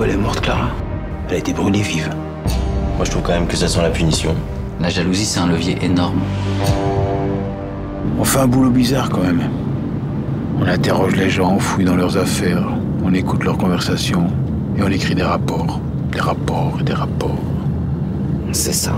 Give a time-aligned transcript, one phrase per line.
[0.00, 0.70] Pourquoi elle est morte, Clara?
[1.28, 2.08] Elle a été brûlée vive.
[2.96, 4.34] Moi, je trouve quand même que ça sent la punition.
[4.80, 6.20] La jalousie, c'est un levier énorme.
[8.18, 9.42] On fait un boulot bizarre quand même.
[10.58, 12.66] On interroge les gens, on fouille dans leurs affaires,
[13.04, 14.28] on écoute leurs conversations
[14.78, 15.82] et on écrit des rapports.
[16.12, 17.36] Des rapports et des rapports.
[18.52, 18.94] C'est ça.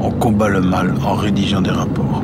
[0.00, 2.22] On combat le mal en rédigeant des rapports.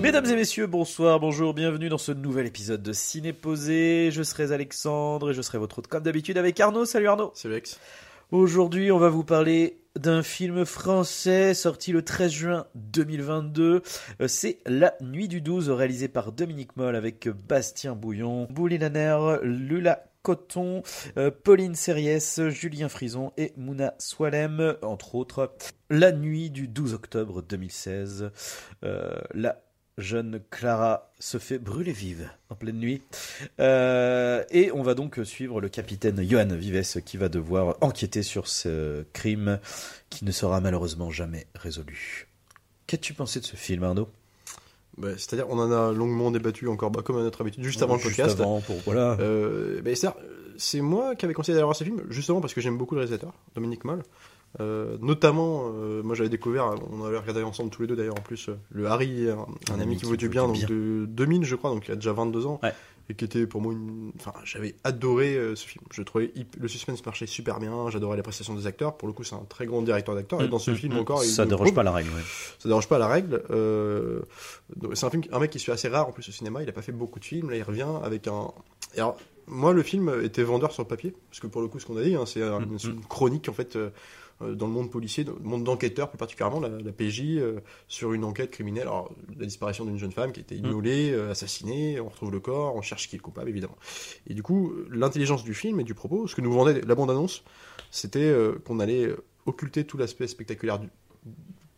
[0.00, 4.10] Mesdames et messieurs, bonsoir, bonjour, bienvenue dans ce nouvel épisode de Ciné Posé.
[4.12, 6.84] Je serai Alexandre et je serai votre hôte comme d'habitude avec Arnaud.
[6.84, 7.32] Salut Arnaud.
[7.34, 7.80] Salut Alex.
[8.30, 13.82] Aujourd'hui, on va vous parler d'un film français sorti le 13 juin 2022.
[14.20, 19.38] Euh, C'est La Nuit du 12, réalisé par Dominique Moll avec Bastien Bouillon, Bouli Laner,
[19.42, 20.82] Lula Coton,
[21.18, 25.54] euh, Pauline Sériès, Julien Frison et Mouna Swalem, entre autres.
[25.88, 28.30] La nuit du 12 octobre 2016.
[28.84, 29.62] Euh, la
[29.98, 33.02] jeune Clara se fait brûler vive en pleine nuit.
[33.60, 38.48] Euh, et on va donc suivre le capitaine Johan Vives qui va devoir enquêter sur
[38.48, 39.58] ce crime
[40.10, 42.28] qui ne sera malheureusement jamais résolu.
[42.86, 44.08] Qu'as-tu pensé de ce film, Arnaud?
[44.96, 47.96] Bah, C'est-à-dire, on en a longuement débattu encore, bah, comme à notre habitude, juste avant
[47.96, 48.40] le podcast.
[48.40, 49.16] avant, pour, voilà.
[49.20, 49.90] Euh, bah,
[50.58, 53.00] c'est moi qui avais conseillé d'aller voir ce film, justement parce que j'aime beaucoup le
[53.00, 54.02] réalisateur, Dominique Moll.
[54.58, 58.22] Euh, notamment, euh, moi j'avais découvert, on avait regardé ensemble tous les deux d'ailleurs en
[58.22, 61.56] plus, euh, le Harry, un, un ami qui vaut du bien, donc de 2000 je
[61.56, 62.72] crois, donc il a déjà 22 ans, Ouais.
[63.10, 64.12] et qui était pour moi une...
[64.18, 65.84] Enfin, j'avais adoré ce film.
[65.92, 69.24] Je trouvais le suspense marchait super bien, j'adorais la prestation des acteurs, pour le coup
[69.24, 71.22] c'est un très grand directeur d'acteurs, et dans ce Mm, film mm, encore...
[71.22, 72.08] il ça le déroge pas la règle.
[72.08, 72.22] ouais.
[72.58, 73.42] ça dérange pas la règle.
[74.94, 76.62] C'est un film, un mec qui suit assez rare en plus au cinéma.
[76.62, 77.50] Il a pas fait beaucoup de films.
[77.50, 78.50] Là, il revient avec un.
[78.94, 81.78] et alors, moi, le film était vendeur sur le papier, parce que pour le coup,
[81.78, 83.76] ce qu'on a dit, hein, c'est un- Mm, une, chronique en fait.
[84.42, 87.60] Euh, dans le monde policier, dans le monde d'enquêteurs plus particulièrement, la, la PJ, euh,
[87.88, 91.30] sur une enquête criminelle, alors la disparition d'une jeune femme qui a été immolée, euh,
[91.30, 93.76] assassinée, on retrouve le corps, on cherche qui est le coupable évidemment.
[94.26, 97.44] Et du coup, l'intelligence du film et du propos, ce que nous vendait la bande-annonce,
[97.90, 99.10] c'était qu'on allait
[99.46, 100.88] occulter tout l'aspect spectaculaire du,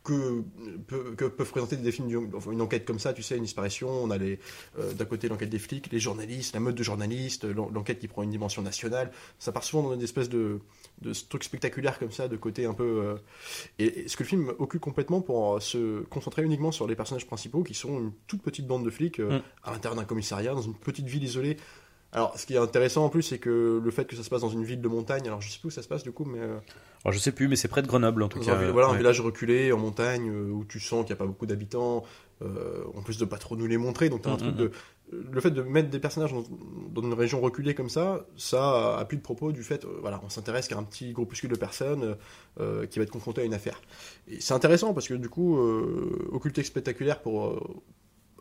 [0.09, 3.89] que, peuvent présenter des films, du- enfin, une enquête comme ça, tu sais, une disparition,
[3.89, 4.39] on a les,
[4.79, 8.09] euh, d'un côté l'enquête des flics, les journalistes, la mode de journalistes, l'en- l'enquête qui
[8.09, 10.61] prend une dimension nationale, ça part souvent dans une espèce de,
[11.03, 12.85] de trucs spectaculaires comme ça, de côté un peu...
[13.05, 13.17] euh,
[13.79, 16.97] et, et ce que le film occupe complètement pour euh, se concentrer uniquement sur les
[16.97, 19.43] personnages principaux, qui sont une toute petite bande de flics euh, Mm.
[19.65, 21.57] à l'intérieur d'un commissariat, dans une petite ville isolée.
[22.13, 24.41] Alors, ce qui est intéressant en plus, c'est que le fait que ça se passe
[24.41, 26.25] dans une ville de montagne, alors je sais plus où ça se passe du coup,
[26.25, 26.39] mais...
[26.41, 26.57] euh,
[27.05, 28.57] Alors, je sais plus, mais c'est près de Grenoble en tout cas.
[28.57, 31.27] un, voilà, un village reculé en montagne euh, où tu sens qu'il n'y a pas
[31.27, 32.05] beaucoup d'habitants,
[32.41, 34.09] euh, en plus de pas trop nous les montrer.
[34.09, 34.71] Donc, t'as un Mhm, truc de.
[35.11, 36.45] Le fait de mettre des personnages dans,
[36.91, 40.29] dans une région reculée comme ça, ça appuie le propos du fait, euh, voilà, on
[40.31, 42.17] s'intéresse qu'à un petit groupuscule de personnes
[42.61, 43.81] euh, qui va être confronté à une affaire.
[44.29, 45.59] Et c'est intéressant parce que du coup,
[46.33, 47.59] occulter spectaculaire pour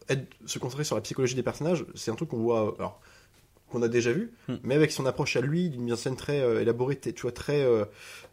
[0.10, 2.76] être, se concentrer sur la psychologie des personnages, c'est un truc qu'on voit.
[2.80, 3.00] alors,
[3.70, 4.56] qu'on a déjà vu, Hmm.
[4.64, 7.32] mais avec son approche à lui, d'une mise en scène très euh, élaborée, tu vois,
[7.32, 7.84] très euh,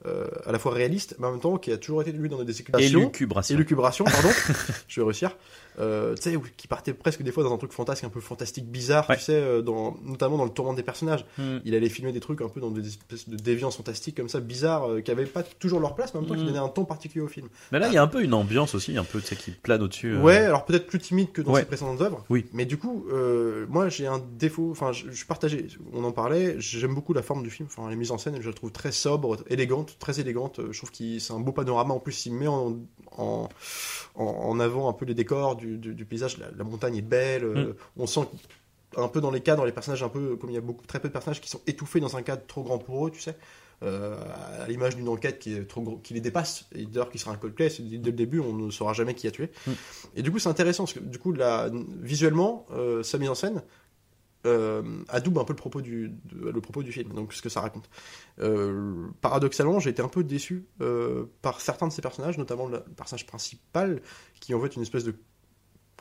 [0.07, 2.39] euh, à la fois réaliste, mais en même temps qui a toujours été lui dans
[2.39, 3.01] des déséquilibrations.
[3.01, 3.55] Élucubration.
[3.57, 4.31] Élucubration, pardon,
[4.89, 5.37] je vais réussir.
[5.79, 8.21] Euh, tu sais, où- qui partait presque des fois dans un truc fantasque, un peu
[8.21, 9.17] fantastique, bizarre, Ouais.
[9.17, 11.25] tu sais, euh, dans, notamment dans le tourment des personnages.
[11.39, 11.59] Hmm.
[11.65, 14.41] Il allait filmer des trucs un peu dans des espèces de déviances fantastiques comme ça,
[14.41, 16.47] bizarres, euh, qui avaient pas toujours leur place, mais en même temps qui Mm.
[16.47, 17.49] donnaient un ton particulier au film.
[17.73, 19.51] Mais là, il y a un peu une ambiance aussi, un peu, tu sais, qui
[19.51, 20.13] plane au-dessus.
[20.15, 20.21] euh.
[20.23, 21.61] Ouais, alors peut-être plus timide que dans Ouais.
[21.61, 22.25] ses précédentes œuvres.
[22.31, 22.47] Oui.
[22.53, 26.57] Mais du coup, euh, moi j'ai un défaut, enfin je, suis partagé, on en parlait,
[26.59, 28.93] j'aime beaucoup la forme du film, enfin la mise en scène, je la trouve très
[28.93, 32.47] sobre, élégante, très élégante, je trouve que c'est un beau panorama, en plus il met
[32.47, 32.77] en,
[33.17, 33.49] en,
[34.17, 37.03] en, en avant un peu les décors du, du, du paysage, la, la montagne est
[37.03, 37.75] belle, euh, Mm.
[37.99, 38.29] on sent
[38.97, 41.01] un peu dans les cadres, les personnages un peu, comme il y a beaucoup, très
[41.01, 43.37] peu de personnages qui sont étouffés dans un cadre trop grand pour eux, tu sais.
[43.83, 44.17] Euh,
[44.63, 47.33] à l'image d'une enquête qui, est trop gros, qui les dépasse, et d'ailleurs qui sera
[47.33, 49.51] un Coldplay, dès le début on ne saura jamais qui a tué.
[49.67, 49.71] Mm.
[50.15, 51.71] Et du coup, c'est intéressant parce que du coup, la,
[52.01, 53.63] visuellement, euh, sa mise en scène
[54.47, 57.49] euh, adoube un peu le propos du, de- le propos du film, donc ce que
[57.49, 57.89] ça raconte.
[59.21, 60.67] Paradoxalement, j'ai été un peu déçu
[61.43, 64.01] par certains de ces personnages, notamment le, le personnage principal,
[64.41, 65.15] qui en fait une espèce de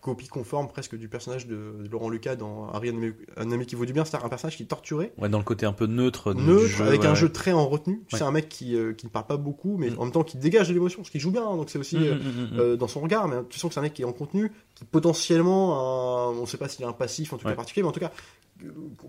[0.04, 3.76] copie conforme presque du personnage de, de Laurent Lucas dans un ami, un ami qui
[3.76, 5.86] vaut du bien, c'est-à-dire un personnage qui est torturé, Ouais, dans le côté un peu
[5.88, 8.04] neutre, du neutre, jeu, avec ouais, un jeu très en retenue.
[8.08, 8.20] Tu Ouais.
[8.20, 10.00] sais, un mec qui, euh, qui ne parle pas beaucoup, mais Mm.
[10.00, 11.98] en même temps qui dégage de l'émotion, parce qu'il joue bien, hein, donc c'est aussi...
[11.98, 14.02] Mm, euh, mm, euh, dans son regard, mais tu sens que c'est un mec qui
[14.02, 17.32] est en contenu, qui potentiellement, a un- on ne sait pas s'il a un passif
[17.34, 17.52] en tout Ouais.
[17.54, 18.12] cas particulier, mais en tout cas,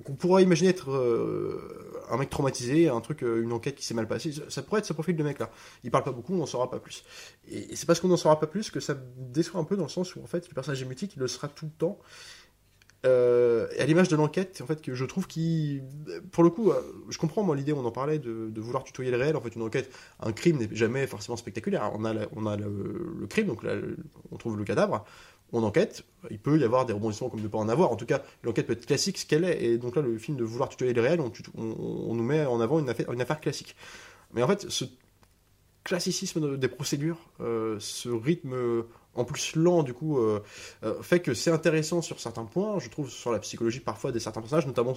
[0.04, 3.94] qu'on pourrait imaginer être euh, un mec traumatisé, un truc, euh, une enquête qui s'est
[3.94, 4.32] mal passée.
[4.48, 5.50] Ça, pourrait être ce profil de mec-là.
[5.82, 7.04] Il parle pas beaucoup, on n'en saura pas plus.
[7.48, 9.88] Et, c'est parce qu'on n'en saura pas plus que ça déçoit un peu dans le
[9.88, 11.98] sens où en fait le personnage est mutique, il le sera tout le temps.
[13.04, 15.82] Euh, et à l'image de l'enquête, en fait, je trouve qui,
[16.32, 16.80] pour le coup, euh,
[17.10, 19.36] je comprends moi l'idée, on en parlait, de, vouloir tutoyer le réel.
[19.36, 19.90] En fait, une enquête,
[20.20, 21.90] un crime n'est jamais forcément spectaculaire.
[21.94, 23.74] On a, on a le, le crime, donc là,
[24.30, 25.04] on trouve le cadavre,
[25.54, 27.90] on enquête, il peut y avoir des rebondissements comme ne pas en avoir.
[27.90, 29.62] En tout cas, l'enquête peut être classique, ce qu'elle est.
[29.64, 32.78] Et donc là, le film de vouloir tutoyer le réel, on, nous met en avant
[32.80, 33.76] une affaire, classique.
[34.32, 34.84] Mais en fait, ce
[35.84, 38.82] classicisme de- des procédures, euh, ce rythme euh,
[39.14, 40.40] en plus lent, du coup, euh,
[41.02, 42.78] fait que c'est intéressant sur certains points.
[42.80, 44.94] Je trouve sur la psychologie parfois des certains personnages, notamment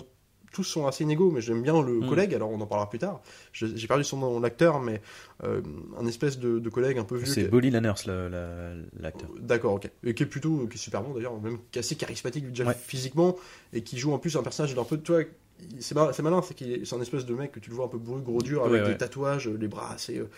[0.52, 2.10] tous sont assez inégaux, mais j'aime bien le Mm.
[2.10, 3.22] collègue, alors on en parlera plus tard.
[3.54, 5.02] J'ai perdu son nom, l'acteur, mais
[5.44, 5.62] euh,
[6.00, 7.32] un espèce de, de collègue un peu vieux.
[7.34, 7.94] C'est Bolly Lanners,
[9.00, 9.30] l'acteur.
[9.40, 9.90] D'accord, ok.
[10.04, 12.76] Et qui est plutôt, qui est super bon d'ailleurs, même assez charismatique déjà Ouais.
[12.80, 13.36] physiquement,
[13.74, 15.28] et qui joue en plus un personnage d'un peu, vois, il-
[15.80, 17.76] c'est mal- c'est malin, c'est qu'il est- c'est un espèce de mec que tu le
[17.76, 20.18] vois un peu bourru, gros dur, avec Ouais, des tatouages, les bras assez.
[20.20, 20.30] euh,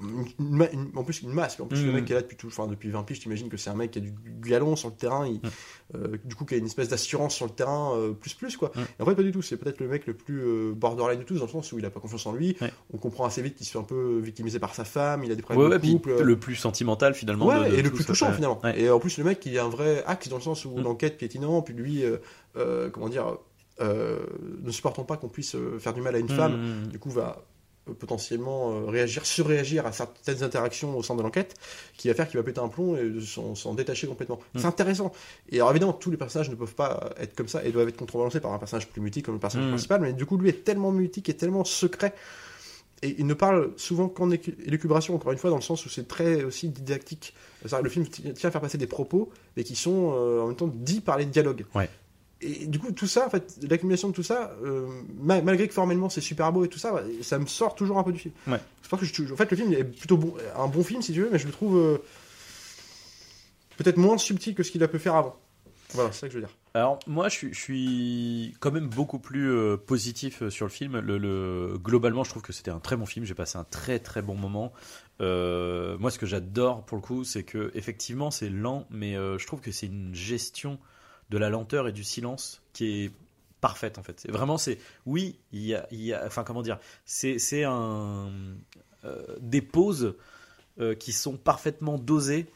[0.00, 1.60] une- une ma- une- en plus, une masque.
[1.60, 1.94] En plus, le Mhm.
[1.94, 3.92] mec qui est là depuis, tout, enfin, depuis 20 piges, t'imagines que c'est un mec
[3.92, 5.50] qui a du, du galon sur le terrain, il- Mhm.
[5.94, 8.72] euh, du coup, qui a une espèce d'assurance sur le terrain, euh, plus plus, quoi.
[8.98, 11.24] Et en fait, pas du tout, c'est peut-être le mec le plus euh, borderline de
[11.24, 12.56] tous, dans le sens où il a pas confiance en lui.
[12.92, 15.36] On comprend assez vite qu'il se fait un peu victimisé par sa femme, il a
[15.36, 16.20] des problèmes ouais, de couple.
[16.20, 17.46] le plus sentimental finalement.
[17.46, 18.60] Ouais, de- de et le plus touchant finalement.
[18.74, 21.16] Et en plus, le mec, il a un vrai axe dans le sens où l'enquête
[21.16, 22.02] piétinant, puis lui,
[22.92, 23.38] comment dire,
[23.80, 27.10] ne supportant pas qu'on puisse euh, faire du mal à une femme, Mmh, du coup,
[27.10, 27.42] va
[27.88, 31.54] euh, potentiellement euh, réagir, surréagir à certaines interactions au sein de l'enquête,
[31.96, 34.38] qui va faire qu'il va péter un plomb et s'en détacher complètement.
[34.54, 34.58] Mm.
[34.60, 35.12] C'est intéressant.
[35.50, 37.96] Et alors évidemment, tous les personnages ne peuvent pas être comme ça et doivent être
[37.98, 39.72] contrebalancés par un personnage plus mutique comme le personnage Mm.
[39.72, 42.14] principal, mais du coup, lui est tellement mutique et tellement secret.
[43.02, 46.08] Et il ne parle souvent qu'en élucubration, encore une fois, dans le sens où c'est
[46.08, 47.34] très aussi didactique.
[47.82, 50.56] Le film ti- tient à faire passer des propos, mais qui sont euh, en même
[50.56, 51.66] temps dits par les dialogues.
[51.74, 51.90] Ouais.
[52.40, 54.86] Et du coup, tout ça, en fait, l'accumulation de tout ça, euh,
[55.18, 58.02] ma- malgré que formellement c'est super beau et tout ça, ça me sort toujours un
[58.02, 58.34] peu du film.
[58.46, 58.60] Ouais.
[58.90, 61.22] Pense que je- en fait, le film est plutôt bon, un bon film si tu
[61.22, 61.98] veux, mais je le trouve euh,
[63.76, 65.36] peut-être moins subtil que ce qu'il a pu faire avant.
[65.94, 66.54] Voilà, c'est ça que je veux dire.
[66.74, 70.98] Alors moi je suis, je suis quand même beaucoup plus euh, positif sur le film.
[70.98, 73.24] Le, le- globalement je trouve que c'était un très bon film.
[73.24, 74.72] J'ai passé un très très bon moment.
[75.20, 79.60] Moi ce que j'adore pour le coup c'est que effectivement c'est lent, mais je trouve
[79.60, 80.78] que c'est une gestion
[81.30, 83.12] de la lenteur et du silence qui est
[83.60, 84.26] parfaite en fait.
[84.28, 88.30] Vraiment c'est oui il y a, il y a enfin comment dire c'est un
[89.04, 90.14] euh, des pauses
[90.80, 92.46] euh, qui sont parfaitement dosées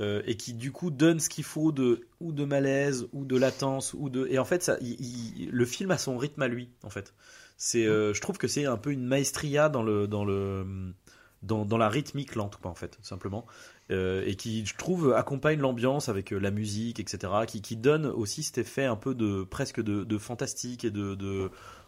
[0.00, 3.36] euh, et qui du coup donne ce qu'il faut de ou de malaise ou de
[3.36, 6.90] latence ou de et en fait ça le film a son rythme à lui en
[6.90, 7.14] fait
[7.56, 10.94] c'est je trouve que c'est un peu une maestria dans le dans le
[11.42, 13.46] dans, dans la rythmique lente quoi en fait simplement
[13.90, 18.44] Euh, et qui je trouve accompagne l'ambiance avec euh, la musique etc qui, donne aussi
[18.44, 21.16] cet effet un peu de presque de, fantastique et de,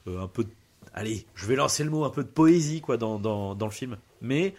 [0.08, 0.50] euh, un peu de-
[0.94, 3.98] allez je vais lancer le mot un peu de poésie quoi dans, dans, le film.
[4.20, 4.54] Mais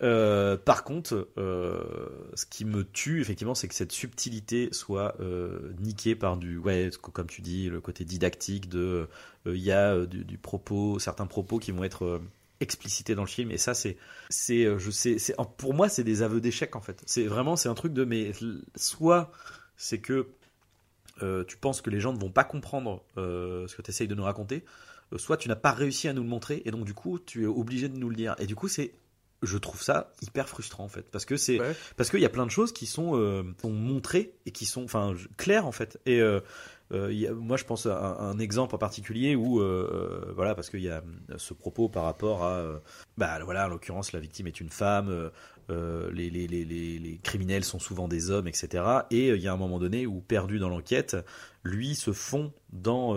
[0.00, 5.16] par contre, ce qui me tue effectivement, c'est que cette subtilité soit
[5.80, 9.08] niquée par du, ouais, comme tu dis, le côté didactique de,
[9.46, 12.20] il y a du propos, certains propos qui vont être
[12.60, 13.96] explicités dans le film, et ça, c'est,
[14.30, 17.02] c'est, euh, je sais, c'est, pour moi, c'est des aveux d'échec en fait.
[17.06, 18.32] C'est vraiment, c'est un truc de, mais
[18.76, 19.30] soit
[19.76, 20.28] c'est que
[21.22, 24.08] euh, tu penses que les gens ne vont pas comprendre euh, ce que tu essayes
[24.08, 24.64] de nous raconter,
[25.16, 27.46] soit tu n'as pas réussi à nous le montrer, et donc du coup, tu es
[27.46, 28.34] obligé de nous le dire.
[28.38, 28.92] Et du coup, c'est
[29.42, 31.76] je trouve ça hyper frustrant en fait parce que c'est Ouais.
[31.98, 34.82] parce qu'il y a plein de choses qui sont, euh, sont montrées et qui sont
[34.84, 36.40] enfin claires en fait et euh,
[36.92, 40.70] euh, a- moi je pense à un, exemple en particulier où euh, euh, voilà parce
[40.70, 41.02] qu'il y a
[41.36, 42.80] ce propos par rapport à
[43.18, 45.30] bah voilà en l'occurrence la victime est une femme
[45.68, 46.30] les,
[47.22, 50.58] criminels sont souvent des hommes etc et il y a un moment donné où perdu
[50.58, 51.16] dans l'enquête
[51.64, 53.14] lui se fond dans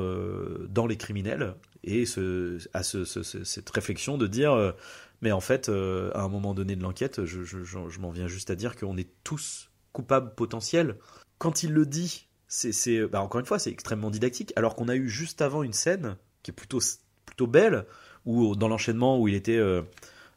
[0.67, 4.73] dans les criminels et ce, à ce, ce- ce- cette réflexion de dire
[5.21, 8.55] mais en fait, à un moment donné de l'enquête, je- je m'en viens juste à
[8.55, 10.95] dire qu'on est tous coupables potentiels.
[11.39, 14.89] Quand il le dit, c'est, c'est- bah, encore une fois, c'est extrêmement didactique, alors qu'on
[14.89, 16.79] a eu juste avant une scène qui est plutôt,
[17.25, 17.85] plutôt belle,
[18.25, 19.81] où dans l'enchaînement où il était euh,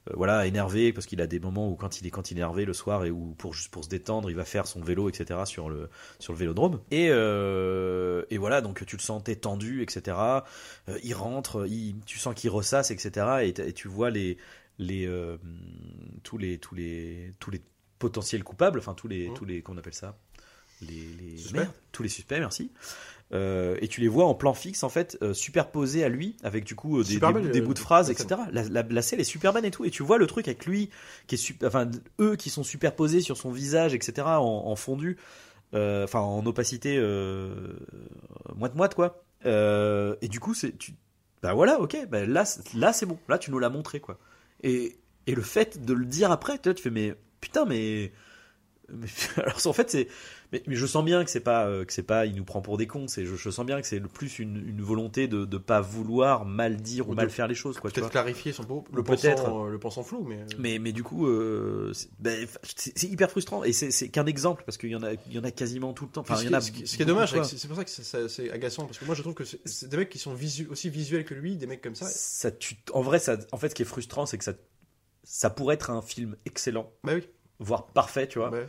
[0.09, 2.40] euh, voilà énervé parce qu'il a des moments où quand il est quand il est
[2.40, 5.09] énervé le soir et où pour juste pour se détendre il va faire son vélo
[5.09, 5.88] etc sur le
[6.21, 6.81] sur le vélodrome.
[6.92, 10.16] Et euh, et voilà donc tu le sentais tendu etc
[10.88, 14.38] Euh, il rentre il, tu sens qu'il ressasse etc et, et tu vois les
[14.78, 15.37] les euh,
[16.23, 17.62] tous les tous les tous les
[17.99, 19.35] potentiels coupables enfin tous les Mhm.
[19.35, 20.16] tous les qu'on appelle ça?
[20.88, 21.54] Les, les Suspects.
[21.58, 22.70] merde, tous les suspects merci.
[23.32, 26.64] Euh, et tu les vois en plan fixe en fait euh, superposés à lui avec
[26.64, 27.16] du coup euh, des,
[27.60, 29.86] euh, bouts de phrases la etc la, la, la scène est super bonne et tout
[29.86, 30.90] et tu vois le truc avec lui
[31.26, 35.16] qui est super enfin eux qui sont superposés sur son visage etc en, en fondu
[35.72, 37.72] euh, enfin en opacité euh,
[38.54, 39.24] moite moite quoi.
[39.46, 40.92] Euh, et du coup c'est tu
[41.42, 43.18] bah voilà ok bah là c'est- là c'est bon.
[43.30, 44.18] Là tu nous l'as montré quoi.
[44.62, 48.12] Et et le fait de le dire après tu vois, tu fais mais putain mais,
[48.92, 49.06] mais
[49.42, 50.08] alors en fait c'est
[50.52, 52.61] Mais, mais je sens bien que c'est pas euh, que c'est pas il nous prend
[52.61, 53.09] pour des cons.
[53.09, 55.80] C'est je, je sens bien que c'est le plus une, une volonté de de pas
[55.80, 59.42] vouloir mal dire ou Ou mal de- faire les choses Peut-être clarifier son le Peut-être.
[59.44, 60.37] pensant, euh, le pensant flou, mais.
[60.37, 64.62] euh, Mais, mais du coup, euh, c'est ben, c'est hyper frustrant et c'est qu'un exemple
[64.66, 66.21] parce qu'il y en a, il y en a quasiment tout le temps.
[66.21, 67.76] Enfin, ce, il y qui, en a ce qui- ce qui est dommage, c'est pour
[67.76, 67.90] ça que
[68.28, 70.68] c'est- agaçant, parce que moi je trouve que c'est c'est des mecs qui sont visu-
[70.71, 72.06] aussi visuels que lui, des mecs comme ça.
[72.06, 74.52] Ça tue- en vrai, ça, en fait, ce qui est frustrant, c'est que ça,
[75.25, 77.26] ça pourrait être un film excellent, Bah oui.
[77.59, 78.50] voire parfait, tu vois.
[78.50, 78.66] Ouais.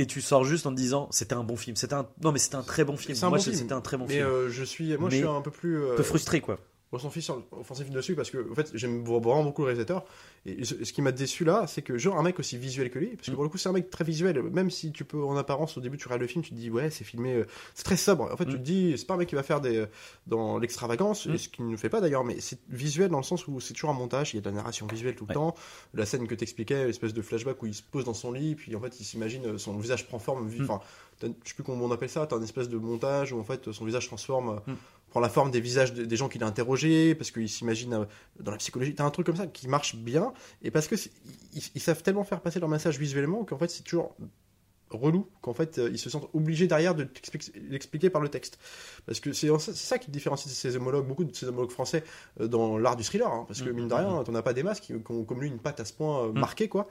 [0.00, 1.76] Et tu sors juste en te disant, c'était un bon film.
[1.76, 3.14] C'était un, non, mais c'était un très bon film.
[3.14, 4.26] C'est un Moi, bon c'était un très bon Mais film.
[4.26, 5.76] euh, je suis, moi je suis un peu plus.
[5.78, 6.58] euh, un peu frustré, quoi.
[6.92, 10.04] Offensif, offensif dessus parce que en fait j'aime vraiment beaucoup le réalisateur
[10.46, 12.98] et ce, ce qui m'a déçu là c'est que genre un mec aussi visuel que
[12.98, 13.34] lui parce que Mm.
[13.34, 15.80] pour le coup c'est un mec très visuel même si tu peux en apparence au
[15.80, 18.32] début tu regardes le film tu te dis ouais c'est filmé euh, c'est très sobre
[18.32, 18.58] en fait tu Mm.
[18.58, 19.84] te dis c'est pas un mec qui va faire des
[20.26, 21.34] dans l'extravagance Mm.
[21.34, 23.74] et ce qu'il ne fait pas d'ailleurs mais c'est visuel dans le sens où c'est
[23.74, 25.34] toujours un montage il y a de la narration visuelle tout le Ouais.
[25.34, 25.54] temps
[25.94, 28.74] la scène que t'expliquais l'espèce de flashback où il se pose dans son lit puis
[28.74, 30.62] en fait il s'imagine euh, son visage prend forme Mm.
[30.62, 30.80] enfin
[31.20, 33.44] t'as- je sais plus comment on appelle ça t'as une espèce de montage où en
[33.44, 34.76] fait son visage transforme euh, Mm.
[35.10, 38.04] Prend la forme des visages de- des gens qu'il a interrogés, parce qu'il s'imagine euh,
[38.40, 38.94] dans la psychologie.
[38.94, 40.94] T'as un truc comme ça qui marche bien, et parce que
[41.54, 44.14] ils, ils savent tellement faire passer leur message visuellement qu'en fait c'est toujours
[44.90, 47.06] relou, qu'en fait euh, ils se sentent obligés derrière de
[47.68, 48.58] l'expliquer par le texte.
[49.06, 52.02] Parce que c'est ça qui différencie ces homologues, beaucoup de ces homologues français
[52.40, 54.52] euh, dans l'art du thriller, hein, parce que Mm, mine de rien, t'en as pas
[54.52, 56.88] des masques qui, qui ont comme lui une patte à ce point marquée, quoi.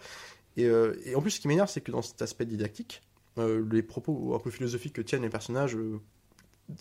[0.57, 0.63] Et,
[1.05, 3.01] et en plus, ce qui m'énerve, c'est que dans cet aspect didactique,
[3.37, 5.77] les propos un peu philosophiques que tiennent les personnages,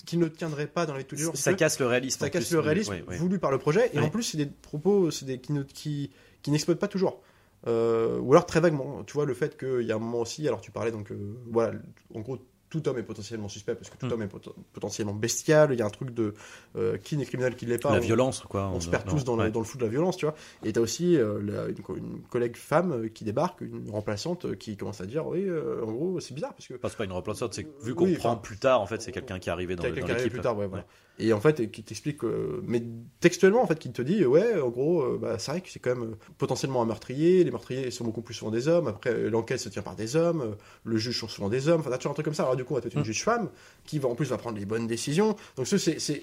[0.07, 1.37] qui ne tiendraient pas dans les tous les jours.
[1.37, 2.19] Ça casse le réalisme.
[2.21, 2.55] Ça casse plus.
[2.55, 5.53] le réalisme voulu par le projet, et en plus, c'est des propos c'est des, qui,
[5.53, 6.11] ne- qui,
[6.43, 7.23] qui n'exploitent pas toujours.
[7.67, 9.03] Euh, ou alors très vaguement.
[9.05, 11.17] Tu vois, le fait qu'il y a un moment aussi, alors tu parlais donc, euh,
[11.51, 11.79] voilà,
[12.15, 12.39] en gros,
[12.71, 14.13] tout homme est potentiellement suspect parce que tout Mm.
[14.13, 15.73] homme est pot- potentiellement bestial.
[15.73, 16.35] Il y a un truc de
[16.77, 17.93] euh, qui n'est criminel, qui ne l'est pas.
[17.93, 18.69] La On- violence, quoi.
[18.69, 19.45] on se perd tous dans, ouais.
[19.47, 20.35] le, dans le flou de la violence, tu vois.
[20.65, 24.57] Et t'as aussi euh, la- une, co- une collègue femme euh, qui débarque, une remplaçante
[24.57, 27.05] qui commence à dire, oui, euh, en gros, c'est bizarre parce que Enfin, c'est pas
[27.05, 29.53] une remplaçante, c'est vu qu'on Oui, prend plus tard, en fait, c'est quelqu'un qui est
[29.53, 30.85] arrivé dans, quelqu'un qui arrive plus tard, ouais, voilà.
[31.21, 32.81] Et en fait, qui t'explique, euh, mais
[33.19, 35.81] textuellement, en fait, qui te dit, ouais, en gros, euh, bah, c'est vrai que c'est
[35.81, 37.43] quand même euh, potentiellement un meurtrier.
[37.43, 38.87] Les meurtriers sont beaucoup plus souvent des hommes.
[38.87, 40.43] Après, l'enquête se tient par des hommes.
[40.43, 41.81] euh, le juge sont souvent des hommes.
[41.81, 42.45] Enfin, t'as toujours un truc comme ça.
[42.45, 43.05] Alors, du coup, on va peut-être une Mm.
[43.07, 43.49] juge femme
[43.85, 45.35] qui va en plus va prendre les bonnes décisions.
[45.57, 46.23] Donc, ce, c'est, ce-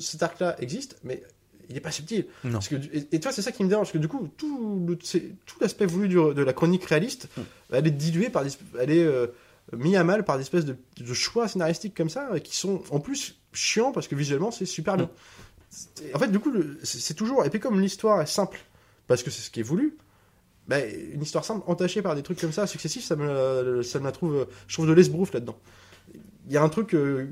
[0.00, 1.22] cet arc-là existe, mais
[1.68, 2.26] il n'est pas subtil.
[2.44, 2.52] Non.
[2.52, 4.82] Parce que, et, et toi, c'est ça qui me dérange, parce que du coup, tout,
[4.88, 7.40] le- c'est- tout l'aspect voulu du- de la chronique réaliste, Mm.
[7.72, 9.06] elle est diluée par des, elle est
[9.76, 12.98] mis à mal par des espèces de, de choix scénaristiques comme ça, qui sont en
[12.98, 15.10] plus chiants parce que visuellement c'est super bien.
[15.70, 17.44] C'est- En fait, du coup, c'est toujours.
[17.46, 18.58] Et puis, comme l'histoire est simple,
[19.06, 19.96] parce que c'est ce qui est voulu,
[20.68, 24.04] bah, une histoire simple entachée par des trucs comme ça successifs, ça me, ça me
[24.04, 24.46] la trouve.
[24.68, 25.58] Je trouve de l'esbrouf là-dedans.
[26.46, 26.94] Il y a un truc.
[26.94, 27.26] euh,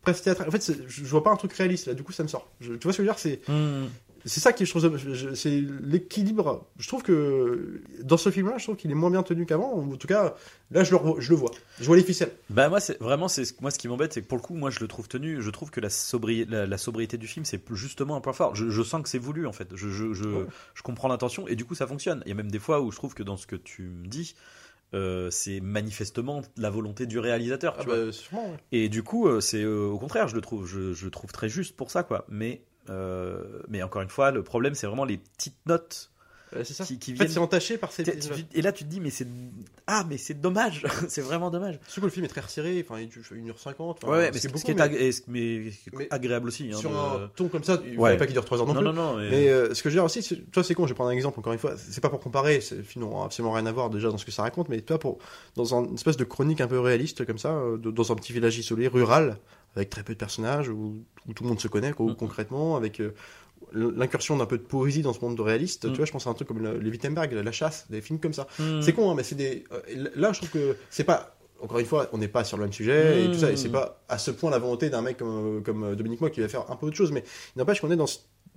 [0.00, 0.48] presque théâtral.
[0.48, 2.50] En fait, je je vois pas un truc réaliste là, du coup, ça me sort.
[2.60, 3.40] Je- tu vois ce que je veux dire C'est.
[3.48, 3.86] Hmm.
[4.26, 4.98] C'est ça qui je trouve
[5.34, 6.66] c'est l'équilibre.
[6.78, 9.72] Je trouve que dans ce film-là, je trouve qu'il est moins bien tenu qu'avant.
[9.74, 10.34] En tout cas,
[10.70, 11.50] là, je le, revois- je le vois.
[11.78, 12.32] Je vois les ficelles.
[12.48, 14.70] Bah moi c'est vraiment c'est moi ce qui m'embête c'est que pour le coup moi
[14.70, 17.62] je le trouve tenu je trouve que la sobriété la, la sobriété du film c'est
[17.72, 20.24] justement un point fort je, je sens que c'est voulu en fait je je, je,
[20.24, 20.46] Ouais.
[20.74, 22.90] je comprends l'intention et du coup ça fonctionne il y a même des fois où
[22.92, 24.34] je trouve que dans ce que tu me dis
[24.94, 28.04] euh, c'est manifestement la volonté du réalisateur tu Ah vois.
[28.06, 28.56] bah, sûrement, ouais.
[28.72, 31.32] et du coup euh, c'est euh, au contraire je le trouve je, je le trouve
[31.32, 35.18] très juste pour ça quoi mais mais encore une fois le problème c'est vraiment les
[35.18, 36.13] petites notes Euh,
[36.62, 36.84] c'est ça.
[36.84, 38.04] qui, qui En fait, c'est entaché par ces.
[38.54, 39.26] Et là tu te dis mais c'est
[39.86, 42.84] ah mais c'est dommage c'est vraiment dommage Surtout que le film est très resserré.
[42.86, 43.74] Enfin, il dure 1h50.
[43.78, 46.70] enfin, Ouais, mais ce ce qui qui est est, beaucoup, mais agréable aussi.
[46.72, 48.16] hein, sur de- un ton comme ça, il Ouais.
[48.16, 48.86] pas qu'il dure 3 heures non, Non, plus.
[48.98, 49.16] non, non.
[49.18, 50.94] mais- Mais euh, ce que je veux dire aussi, c'est- toi c'est con, je vais
[50.94, 53.72] prendre un exemple encore une fois, c'est pas pour comparer, c'est finalement absolument rien à
[53.72, 55.18] voir déjà dans ce que ça raconte, mais toi pour
[55.56, 58.14] dans un- une espèce de chronique un peu réaliste comme ça, euh, de- dans un
[58.16, 59.38] petit village isolé, rural,
[59.76, 62.16] avec très peu de personnages, où, où tout le monde se connaît quoi, Mhm.
[62.16, 63.12] concrètement, avec euh,
[63.72, 66.30] l'incursion d'un peu de poésie dans ce monde de réaliste, tu vois, je pense à
[66.30, 68.46] un truc comme le, les Wittenberg, La Chasse, des films comme ça.
[68.58, 68.80] Hmm.
[68.82, 69.64] C'est con, hein, mais c'est des.
[69.72, 71.36] euh, Là, je trouve que c'est pas.
[71.60, 73.68] Encore une fois, on n'est pas sur le même sujet et tout ça, et c'est
[73.68, 73.72] Mm.
[73.72, 76.70] pas à ce point la volonté d'un mec comme, comme Dominique Moy qui va faire
[76.70, 78.04] un peu autre chose, mais il n'empêche qu'on est dans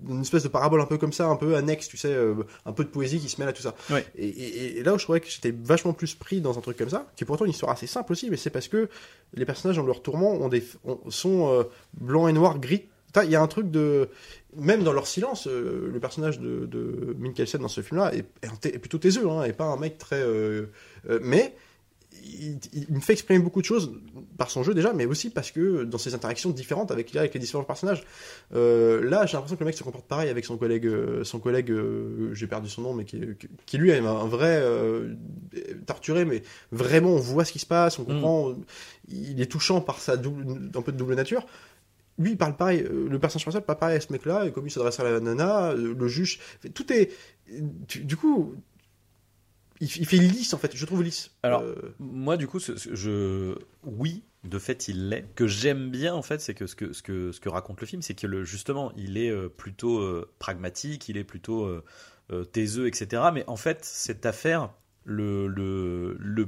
[0.09, 2.33] une espèce de parabole un peu comme ça, un peu annexe, tu sais, euh,
[2.65, 3.75] un peu de poésie qui se mêle à tout ça.
[3.91, 4.05] Ouais.
[4.17, 6.75] Et, et- et là où je trouvais que j'étais vachement plus pris dans un truc
[6.75, 8.89] comme ça, qui est pourtant une histoire assez simple aussi, mais c'est parce que
[9.35, 12.87] les personnages dans leur tourment ont des, ont- sont euh, blancs et noirs, gris.
[13.23, 14.09] Il y a un truc de.
[14.57, 18.23] Même dans leur silence, euh, le personnage de, de Mikkelsen dans ce film-là est,
[18.79, 20.19] plutôt taiseux, hein, et pas un mec très.
[20.21, 20.65] euh,
[21.09, 21.55] euh, mais
[22.23, 23.91] il, il me fait exprimer beaucoup de choses
[24.37, 27.39] par son jeu déjà, mais aussi parce que dans ses interactions différentes avec, avec les
[27.39, 28.03] différents personnages.
[28.51, 30.89] Là, j'ai l'impression que le mec se comporte pareil avec son collègue,
[31.23, 31.71] son collègue,
[32.33, 34.61] j'ai perdu son nom, mais qui, qui, qui, lui est un vrai
[35.85, 38.55] torturé, mais vraiment on voit ce qui se passe, on comprend.
[39.07, 41.45] Il est touchant par sa double, un peu de double nature.
[42.17, 44.65] Lui, il parle pareil, euh, le personnage principal parle pareil à ce mec-là, et comme
[44.67, 46.39] il s'adresse à la nana, euh, le juge,
[46.73, 47.11] tout est.
[48.03, 48.55] du coup,
[49.79, 50.75] il, fait lisse en fait.
[50.75, 51.31] Je trouve lisse.
[51.43, 55.25] Alors, Euh, Moi, du coup, ce- ce- je, oui, de fait, il l'est.
[55.35, 57.87] Que j'aime bien, en fait, c'est que ce que ce que ce que raconte le
[57.87, 62.87] film, c'est que le, justement, il est plutôt euh, pragmatique, il est plutôt euh, taiseux,
[62.87, 63.23] etc.
[63.33, 64.73] Mais en fait, cette affaire
[65.05, 66.47] le le le,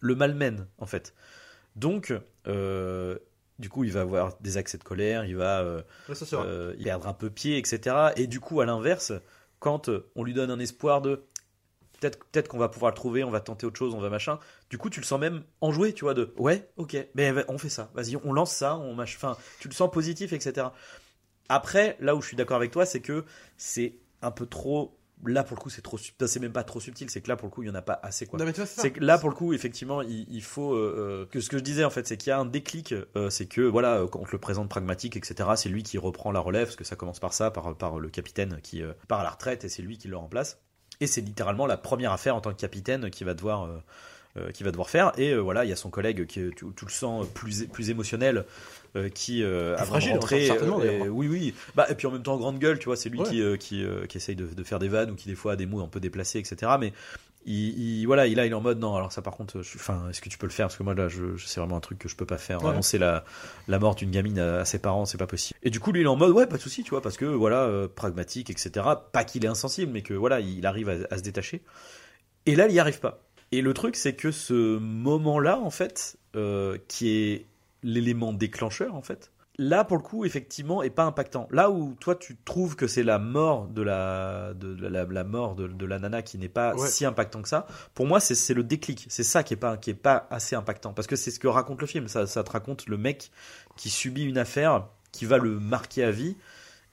[0.00, 1.14] le malmène, en fait.
[1.76, 2.14] Donc,
[3.58, 5.82] du coup, il va avoir des accès de colère, il va euh,
[6.32, 7.96] euh, il perdre un peu pied, etc.
[8.16, 9.12] Et du coup, à l'inverse,
[9.58, 11.24] quand euh, on lui donne un espoir de
[12.00, 14.38] peut-être peut-être qu'on va pouvoir le trouver, on va tenter autre chose, on va machin.
[14.68, 17.70] Du coup, tu le sens même enjoué, tu vois, de ouais, ok, mais on fait
[17.70, 19.14] ça, vas-y, on lance ça, on mach...
[19.16, 20.68] enfin, tu le sens positif, etc.
[21.48, 23.24] Après, là où je suis d'accord avec toi, c'est que
[23.56, 24.95] c'est un peu trop.
[25.24, 25.96] Là, pour le coup, c'est trop.
[25.98, 27.80] C'est même pas trop subtil, c'est que là, pour le coup, il y en a
[27.82, 28.38] pas assez, quoi.
[28.82, 31.56] C'est que là, pour le coup, effectivement, il, il faut euh, euh, que ce que
[31.56, 32.92] je disais en fait, c'est qu'il y a un déclic.
[33.16, 35.48] euh, c'est que voilà, quand on te le présente pragmatique, etc.
[35.56, 38.08] C'est lui qui reprend la relève, parce que ça commence par ça, par par le
[38.10, 40.60] capitaine qui euh, part à la retraite et c'est lui qui le remplace.
[41.00, 43.68] Et c'est littéralement la première affaire en tant que capitaine qui va devoir
[44.36, 45.12] euh, euh, qui va devoir faire.
[45.18, 47.90] Et euh, voilà, il y a son collègue qui est, tu le sens plus plus
[47.90, 48.44] émotionnel.
[48.96, 50.18] euh, qui euh, fragile, euh,
[50.78, 50.82] d'ailleurs.
[51.06, 53.18] et- oui oui bah et puis en même temps grande gueule tu vois c'est lui
[53.20, 53.28] Ouais.
[53.28, 55.56] qui euh, qui, qui essaye de, de faire des vannes ou qui des fois a
[55.56, 56.94] des mots un peu déplacés etc mais
[57.44, 58.96] il, il- voilà, il, là, il est en mode non.
[58.96, 60.66] Alors ça, par contre, enfin, est-ce que tu peux le faire?
[60.66, 62.60] Parce que moi, là, je, je- c'est vraiment un truc que je peux pas faire.
[62.64, 62.70] Ouais.
[62.70, 63.24] Annoncer la,
[63.68, 65.56] la mort d'une gamine à, à ses parents, c'est pas possible.
[65.62, 67.16] Et du coup, lui, il est en mode ouais, pas de souci, tu vois, parce
[67.16, 68.84] que voilà, pragmatique, etc.
[69.12, 71.62] Pas qu'il est insensible, mais que voilà, il arrive à, à se détacher.
[72.46, 73.20] Et là, il y arrive pas.
[73.52, 77.46] Et le truc, c'est que ce moment-là, en fait, euh, qui est
[77.82, 81.48] l'élément déclencheur, en fait, là, pour le coup, effectivement, est pas impactant.
[81.50, 85.54] Là où toi, tu trouves que c'est la mort de la, de la, la mort
[85.54, 86.88] de, de la nana qui n'est pas Ouais.
[86.88, 89.06] si impactant que ça, pour moi, c'est c'est le déclic.
[89.08, 90.92] C'est ça qui est pas, qui est pas assez impactant.
[90.92, 92.08] Parce que c'est ce que raconte le film.
[92.08, 93.30] Ça, ça te raconte le mec
[93.76, 96.36] qui subit une affaire qui va le marquer à vie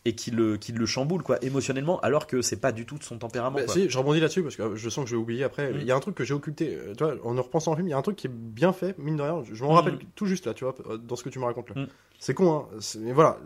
[0.05, 3.03] et qui le, qui le chamboule, quoi, émotionnellement, alors que c'est pas du tout de
[3.03, 3.73] son tempérament, Bah, quoi.
[3.73, 5.71] si, je rebondis là-dessus parce que je sens que je vais oublier après.
[5.71, 5.77] Mm.
[5.79, 6.75] Il y a un truc que j'ai occulté.
[6.75, 8.73] euh, Tu vois, en repensant au film, il y a un truc qui est bien
[8.73, 9.41] fait, mine de rien.
[9.49, 9.75] Je, m'en Mm.
[9.75, 11.83] rappelle tout juste là, tu vois, euh, dans ce que tu me racontes là.
[11.83, 11.87] Mm.
[12.19, 12.77] C'est con, hein.
[12.99, 13.37] Mais voilà.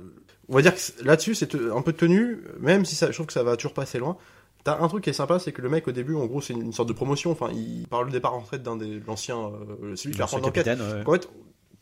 [0.49, 3.33] On va dire que là-dessus, c'est un peu tenu, même si ça, je trouve que
[3.33, 4.17] ça va toujours pas assez loin.
[4.63, 6.53] T'as un truc qui est sympa, c'est que le mec au début, en gros, c'est
[6.53, 7.31] une, une sorte de promotion.
[7.31, 10.41] Enfin, il parle le départ en retraite d'un des l'ancien, euh, celui qui l'enquête.
[10.53, 11.03] capitaine, ouais.
[11.05, 11.29] En fait,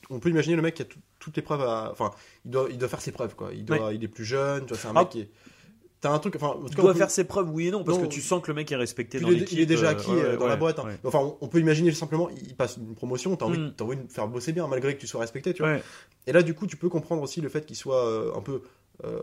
[0.09, 1.89] on peut imaginer le mec qui a tout- toutes les preuves à.
[1.91, 2.12] Enfin,
[2.45, 3.50] il doit, il doit faire ses preuves, quoi.
[3.53, 5.00] Il, doit, il est plus jeune, tu vois, c'est un Ah.
[5.01, 5.29] mec qui est.
[6.01, 6.35] T'as un truc.
[6.35, 8.03] Enfin, en tout Il cas, doit peut- faire ses preuves, oui et non, parce Non,
[8.03, 9.57] que tu sens que le mec est respecté puis dans il, est, l'équipe.
[9.57, 10.77] il est déjà euh, acquis ouais, euh, dans ouais, la boîte.
[10.80, 10.84] hein.
[10.86, 10.97] ouais.
[11.03, 13.73] Enfin, on, on peut imaginer simplement, il passe une promotion, t'as envie, Mm.
[13.82, 15.77] envie de faire bosser bien, malgré que tu sois respecté, tu vois.
[16.27, 18.62] Et là, du coup, tu peux comprendre aussi le fait qu'il soit euh, un peu.
[19.03, 19.19] euh,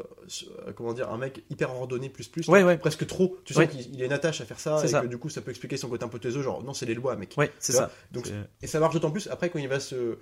[0.76, 2.76] comment dire, un mec hyper ordonné, plus plus, Ouais, ouais.
[2.76, 3.38] presque trop.
[3.44, 5.00] Tu sens qu'il il a une attache à faire ça, et ça.
[5.00, 6.92] que du coup, ça peut expliquer son côté un peu taiseux, genre non, c'est les
[6.94, 7.32] lois, mec.
[7.38, 7.90] Ouais, c'est ça.
[8.10, 8.30] Donc,
[8.60, 10.18] et ça marche d'autant plus après quand il va se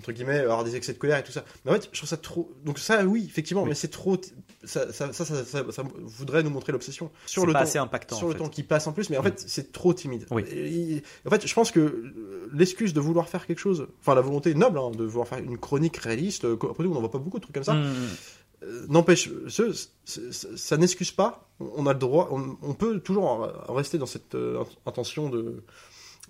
[0.00, 1.44] entre guillemets avoir des excès de colère et tout ça.
[1.64, 2.50] Mais en fait, je trouve ça trop.
[2.64, 3.68] Donc ça, oui, effectivement, Oui.
[3.68, 4.18] mais c'est trop.
[4.64, 8.16] Ça, ça, ça, ça, voudrait nous montrer l'obsession sur c'est le pas temps assez impactant.
[8.16, 8.38] sur le fait.
[8.40, 9.24] temps qui passe en plus, mais en Mm.
[9.24, 10.26] fait, c'est trop timide.
[10.30, 10.42] Oui.
[10.52, 12.12] Et en fait, je pense que
[12.52, 15.58] l'excuse de vouloir faire quelque chose, enfin la volonté noble hein, de vouloir faire une
[15.58, 17.94] chronique réaliste, euh, après tout, on n'en voit pas beaucoup de trucs comme ça, Mm.
[18.64, 19.30] euh, n'empêche,
[20.04, 21.48] ça n'excuse pas.
[21.60, 25.62] On a le droit, on, on peut toujours rester dans cette euh, intention de.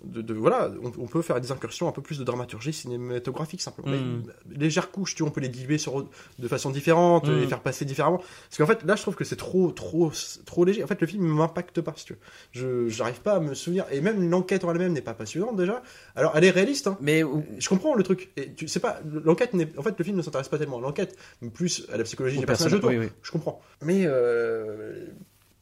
[0.03, 3.61] De, de- voilà, on, on peut faire des incursions, un peu plus de dramaturgie cinématographique
[3.61, 3.89] simplement.
[3.95, 4.23] Mm.
[4.49, 6.07] Mais, légères couches, tu vois, on peut les diluer sur,
[6.39, 7.39] de façon différente, Mm.
[7.39, 8.17] les faire passer différemment.
[8.17, 10.11] Parce qu'en fait, là, je trouve que c'est trop, trop,
[10.45, 10.83] trop léger.
[10.83, 12.19] En fait, le film ne m'impacte pas, si tu veux.
[12.51, 13.85] Je j'arrive pas à me souvenir.
[13.91, 15.83] Et même l'enquête en elle-même n'est pas passionnante déjà.
[16.15, 16.97] Alors, elle est réaliste, hein.
[17.01, 17.23] Mais
[17.59, 18.31] Je comprends le truc.
[18.37, 19.69] Et tu sais pas, l'enquête n'est.
[19.77, 22.39] En fait, le film ne s'intéresse pas tellement à l'enquête, mais plus à la psychologie
[22.39, 23.61] des personnages oui, Je comprends.
[23.83, 25.05] Mais, euh,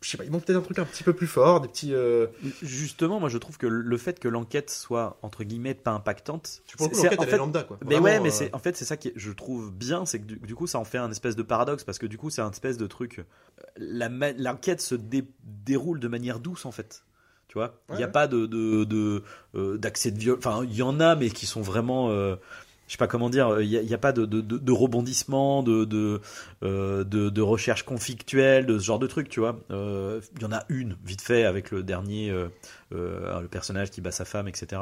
[0.02, 1.94] je sais pas, ils manque peut-être un truc un petit peu plus fort, des petits.
[1.94, 2.28] euh,
[2.62, 6.78] Justement, moi je trouve que le fait que l'enquête soit entre guillemets pas impactante, Tu
[6.80, 7.78] l'enquête, en elle fait- est lambda, quoi.
[7.86, 10.20] Mais ouais, mais euh, c'est en fait c'est ça qui est- je trouve bien, c'est
[10.20, 12.30] que du, du coup ça en fait un espèce de paradoxe parce que du coup
[12.30, 13.20] c'est un espèce de truc.
[13.20, 17.04] euh, l'enquête se dé- déroule de manière douce en fait.
[17.48, 18.12] Tu vois, il n'y a Ouais.
[18.12, 19.24] pas de de de,
[19.56, 20.38] euh, d'accès de viol.
[20.38, 22.10] Enfin, il y en a, mais qui sont vraiment.
[22.90, 26.22] Euh, je sais pas comment dire, il n'y a, pas de, de, de, rebondissement, de,
[26.64, 29.60] euh, de, de recherche conflictuelle, de ce genre de truc, tu vois.
[29.72, 32.50] Euh, Il y en a une, vite fait, avec le dernier, euh,
[32.94, 34.82] euh, le personnage qui bat sa femme, etc.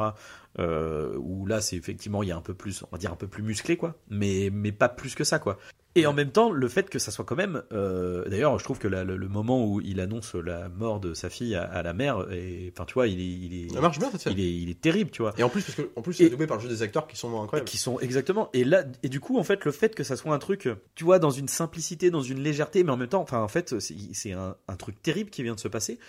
[0.60, 3.18] Euh, où là, c'est effectivement, il y a un peu plus, on va dire un
[3.18, 3.96] peu plus musclé, quoi.
[4.10, 5.58] Mais pas plus que ça, quoi.
[6.00, 7.64] Et en même temps, le fait que ça soit quand même.
[7.72, 11.14] euh, D'ailleurs, je trouve que la- le, le moment où il annonce la mort de
[11.14, 13.82] sa fille à, à la mère, et, enfin, tu vois, il est, il est, Ça
[13.82, 14.34] marche bien, cette scène.
[14.38, 15.34] il est, il est terrible, tu vois.
[15.38, 17.18] Et en plus, parce que en plus, c'est doublé par le jeu des acteurs qui
[17.18, 17.68] sont incroyables.
[17.70, 18.50] Qui sont exactement.
[18.54, 21.04] Et là, et du coup, en fait, le fait que ça soit un truc, tu
[21.04, 24.32] vois, dans une simplicité, dans une légèreté, mais en même temps, enfin, en fait, c'est
[24.34, 26.00] un, un truc terrible qui vient de se passer.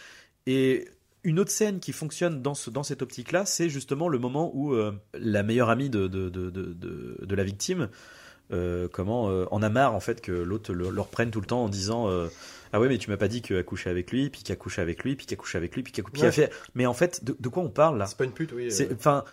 [0.47, 0.87] Et
[1.25, 4.73] une autre scène qui fonctionne dans, ce, dans cette optique-là, c'est justement le moment où
[4.73, 7.89] euh, la meilleure amie de, de, de- de la victime
[8.53, 11.47] euh, comment euh, en a marre en fait que l'autre le, le reprenne tout le
[11.47, 12.29] temps en disant euh,
[12.73, 14.59] ah ouais mais tu m'as pas dit qu'elle a couché avec lui puis qu'elle a
[14.59, 16.33] couché avec lui puis qu'elle a couché avec lui puis qu'elle a, puis qu'elle a
[16.33, 18.07] fait mais en fait de, de quoi on parle là?
[18.07, 18.69] C'est pas une pute, oui.
[18.81, 19.25] euh, enfin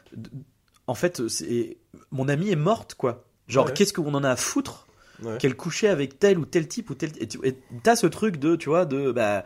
[0.88, 1.78] en fait c'est
[2.12, 3.74] mon amie est morte quoi genre Ouais.
[3.74, 4.88] qu'est-ce qu'on en a à foutre
[5.24, 5.38] ouais.
[5.38, 8.70] qu'elle couchait avec tel ou tel type ou tel et t'as ce truc de tu
[8.70, 9.44] vois de bah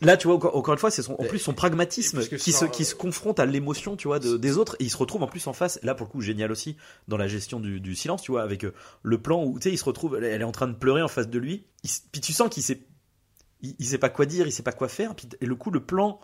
[0.00, 2.64] là tu vois encore, une fois c'est son en plus son pragmatisme qui ça- se
[2.66, 5.26] qui se confronte à l'émotion tu vois de- des autres et il se retrouve en
[5.26, 6.76] plus en face là pour le coup génial aussi
[7.08, 9.74] dans la gestion du, du silence tu vois avec euh, le plan où tu sais
[9.74, 12.20] il se retrouve elle, est en train de pleurer en face de lui il puis
[12.20, 12.80] tu sens qu'il sait
[13.62, 15.70] il, il sait pas quoi dire il sait pas quoi faire puis et le coup
[15.70, 16.18] le plan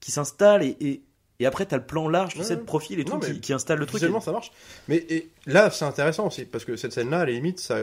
[0.00, 1.02] qui s'installe et, et
[1.40, 3.40] et après t'as le plan large tu Ouais, sais de profil et Non, tout qui,
[3.40, 4.52] qui installe le truc Visuellement, ça marche.
[4.88, 7.80] Mais et là, c'est intéressant aussi, parce que cette scène-là, à la limite, ça,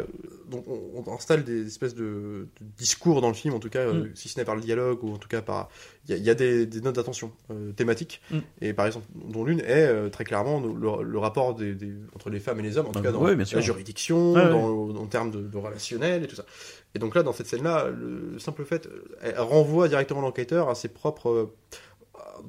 [0.51, 3.93] on, on installe des espèces de, de discours dans le film, en tout cas, euh,
[4.05, 4.09] Mm.
[4.15, 5.69] si ce n'est par le dialogue, ou en tout cas par.
[6.07, 8.37] Il y a, il y a des, des notes d'attention euh, thématiques, Mm.
[8.61, 12.29] et par exemple, dont l'une est euh, très clairement le, le rapport des, des- entre
[12.29, 14.49] les femmes et les hommes, en tout Ah, cas dans ouais, la juridiction, ouais.
[14.49, 16.45] dans, en termes de, de relationnel et tout ça.
[16.95, 18.87] Et donc là, dans cette scène-là, le simple fait,
[19.21, 21.51] elle renvoie directement l'enquêteur à ses propres.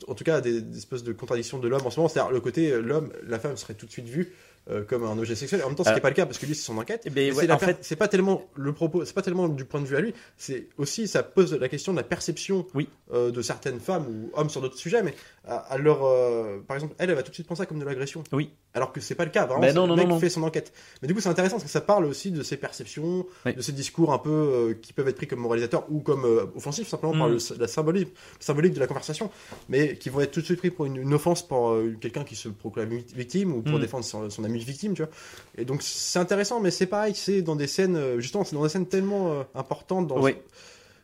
[0.07, 2.09] En tout cas, des espèces de contradictions de l'homme en ce moment.
[2.09, 4.33] C'est-à-dire, le côté, euh, l'homme, la femme serait tout de suite vue
[4.71, 5.63] euh, comme un objet sexuel.
[5.63, 7.03] En même temps, ce qui n'est pas le cas, parce que lui, c'est son enquête.
[7.05, 9.65] Eh Mais ouais, c'est en fait- c'est pas tellement le propos, c'est pas tellement du
[9.65, 12.89] point de vue à lui, c'est aussi, ça pose la question de la perception Oui.
[13.13, 15.15] euh, de certaines femmes ou hommes sur d'autres sujets, mais
[15.47, 17.79] à, à leur, euh, par exemple, elle, elle va tout de suite penser ça comme
[17.79, 18.25] de l'agression.
[18.33, 18.51] Oui.
[18.73, 20.43] Alors que c'est pas le cas, vraiment, Ben non, le non, mec non, fait son
[20.43, 20.73] enquête.
[21.01, 23.55] Mais du coup, c'est intéressant parce que ça parle aussi de ses perceptions, Oui.
[23.55, 26.47] de ses discours un peu euh, qui peuvent être pris comme moralisateurs ou comme euh,
[26.57, 27.33] offensifs, simplement par Mm.
[27.51, 29.31] le- la symbolique, symbolique de la conversation,
[29.69, 32.25] mais qui vont être tout de suite pris pour une, une offense pour euh, quelqu'un
[32.25, 33.81] qui se proclame victime ou pour Mm.
[33.83, 35.11] défendre son, son ami victime, tu vois.
[35.59, 38.63] Et donc c'est intéressant, mais c'est pareil, c'est dans des scènes, euh, justement, c'est dans
[38.63, 40.37] des scènes tellement euh, importantes dans Oui.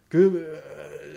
[0.09, 0.57] que euh,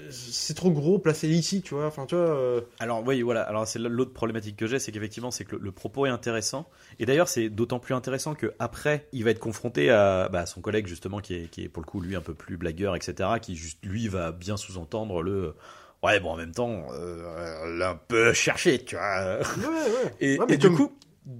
[0.10, 1.88] c'est trop gros placé ici, tu vois.
[1.88, 2.26] Enfin, tu vois.
[2.26, 3.42] euh, Alors oui, voilà.
[3.44, 6.70] Alors c'est l'autre problématique que j'ai, c'est qu'effectivement, c'est que le, le propos est intéressant.
[7.00, 10.62] Et d'ailleurs, c'est d'autant plus intéressant que après, il va être confronté à, bah, son
[10.62, 13.30] collègue justement, qui est, qui est pour le coup lui un peu plus blagueur, etc.
[13.42, 15.56] Qui juste lui va bien sous-entendre le.
[16.04, 19.40] Ouais, bon, en même temps, euh, l'a un peu cherché, tu vois.
[19.58, 20.14] Ouais, ouais.
[20.20, 20.92] Et, Ouais, mais et du coup,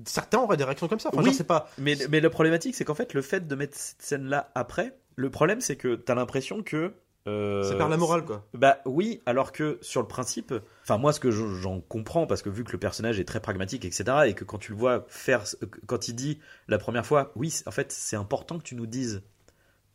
[0.06, 1.10] Certains auraient des réactions comme ça.
[1.14, 1.34] Enfin, Oui.
[1.34, 1.70] genre, pas.
[1.78, 5.30] mais, mais le problématique, c'est qu'en fait, le fait de mettre cette scène-là après, le
[5.30, 6.94] problème, c'est que t'as l'impression que.
[7.28, 8.46] euh, Ça perd la morale, quoi.
[8.54, 12.42] Bah oui, alors que sur le principe, enfin moi ce que je- j'en comprends parce
[12.42, 14.04] que vu que le personnage est très pragmatique, etc.
[14.28, 15.44] et que quand tu le vois faire,
[15.86, 19.22] quand il dit la première fois, oui, en fait c'est important que tu nous dises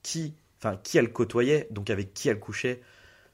[0.02, 2.80] qui, enfin qui elle côtoyait, donc avec qui elle couchait,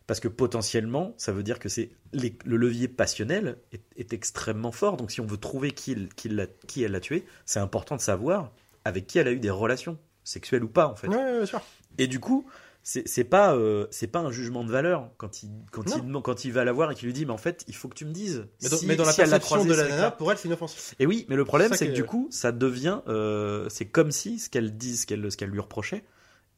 [0.06, 4.96] parce que potentiellement ça veut dire que c'est le levier passionnel est, est extrêmement fort.
[4.96, 8.00] Donc si on veut trouver qui, qui, l'a- qui elle l'a tué, c'est important de
[8.00, 8.52] savoir
[8.84, 11.08] avec qui elle a eu des relations sexuelles ou pas en fait.
[11.08, 11.60] Ouais, ouais, bien sûr.
[11.98, 12.44] Et du coup,
[12.86, 16.18] c'est pas euh, c'est pas un jugement de valeur quand il quand Non.
[16.18, 17.88] il quand il va la voir et qu'il lui dit mais en fait il faut
[17.88, 18.46] que tu me dises.
[18.62, 20.52] Mais dans, si- mais dans la si perception de la nana, pour elle, c'est une
[20.52, 20.94] offense.
[20.98, 24.10] Et oui, mais le problème C'est que que- du coup ça devient euh, c'est comme
[24.10, 26.04] si ce qu'elle dit ce qu'elle ce qu'elle lui reprochait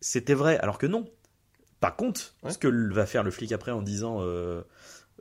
[0.01, 1.09] c'était vrai alors que non.
[1.87, 2.51] Par contre, Ouais.
[2.51, 4.63] ce que va faire le flic après en disant euh,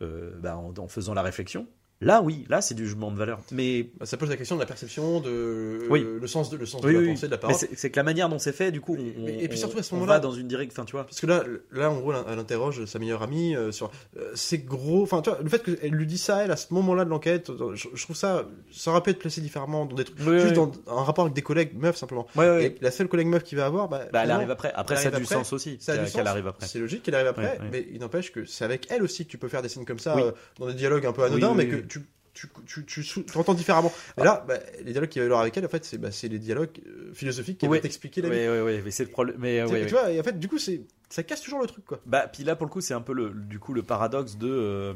[0.01, 1.67] euh, bah, en, en faisant la réflexion,
[2.01, 3.39] là oui, là c'est du jugement de valeur.
[3.51, 6.05] Mais Bah, ça pose la question de la perception, de euh, Oui.
[6.19, 7.55] le sens de le sens oui, de la oui, pensée, de la parole.
[7.73, 9.93] c'est que la manière dont c'est fait, du coup, on, et puis surtout à ce
[9.93, 11.05] on moment-là- va dans une direction, enfin tu vois.
[11.05, 14.59] Parce que là, là, en gros, elle interroge sa meilleure amie euh, sur euh, c'est
[14.59, 15.03] gros.
[15.03, 17.51] Enfin, tu vois, le fait qu'elle lui dit ça, elle, à ce moment-là de l'enquête,
[17.75, 20.71] je, je trouve ça, ça aurait pu être placé différemment dans des trucs, juste dans
[20.87, 22.27] un rapport avec des collègues meufs simplement.
[22.37, 24.71] Et la seule collègue meuf qu'il va avoir, bah, Bah, elle arrive après.
[24.75, 26.65] Après, ça a du sens aussi qu'elle arrive après.
[26.67, 29.37] C'est logique qu'elle arrive après, mais il n'empêche que c'est avec elle aussi que tu
[29.37, 30.15] peux faire des scènes comme ça,
[30.59, 32.01] dans des dialogues un peu anodins, mais que tu
[32.33, 33.93] tu, tu, tu, sou- tu entends différemment.
[34.17, 36.09] Et là, bah, les dialogues qu'il va y avoir avec elle, en fait, c'est bah,
[36.23, 38.47] les dialogues euh, philosophiques qui vont t'expliquer la Oui, vie.
[38.49, 39.37] oui, oui, mais c'est le problème.
[39.39, 42.01] Mais euh, Tu- vois, et en fait, du coup, ça casse toujours le truc, quoi.
[42.05, 44.49] Bah, puis là, pour le coup, c'est un peu le, du coup, le paradoxe de.
[44.49, 44.93] euh,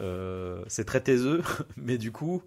[0.00, 1.42] euh, c'est très taiseux,
[1.76, 2.42] mais du coup,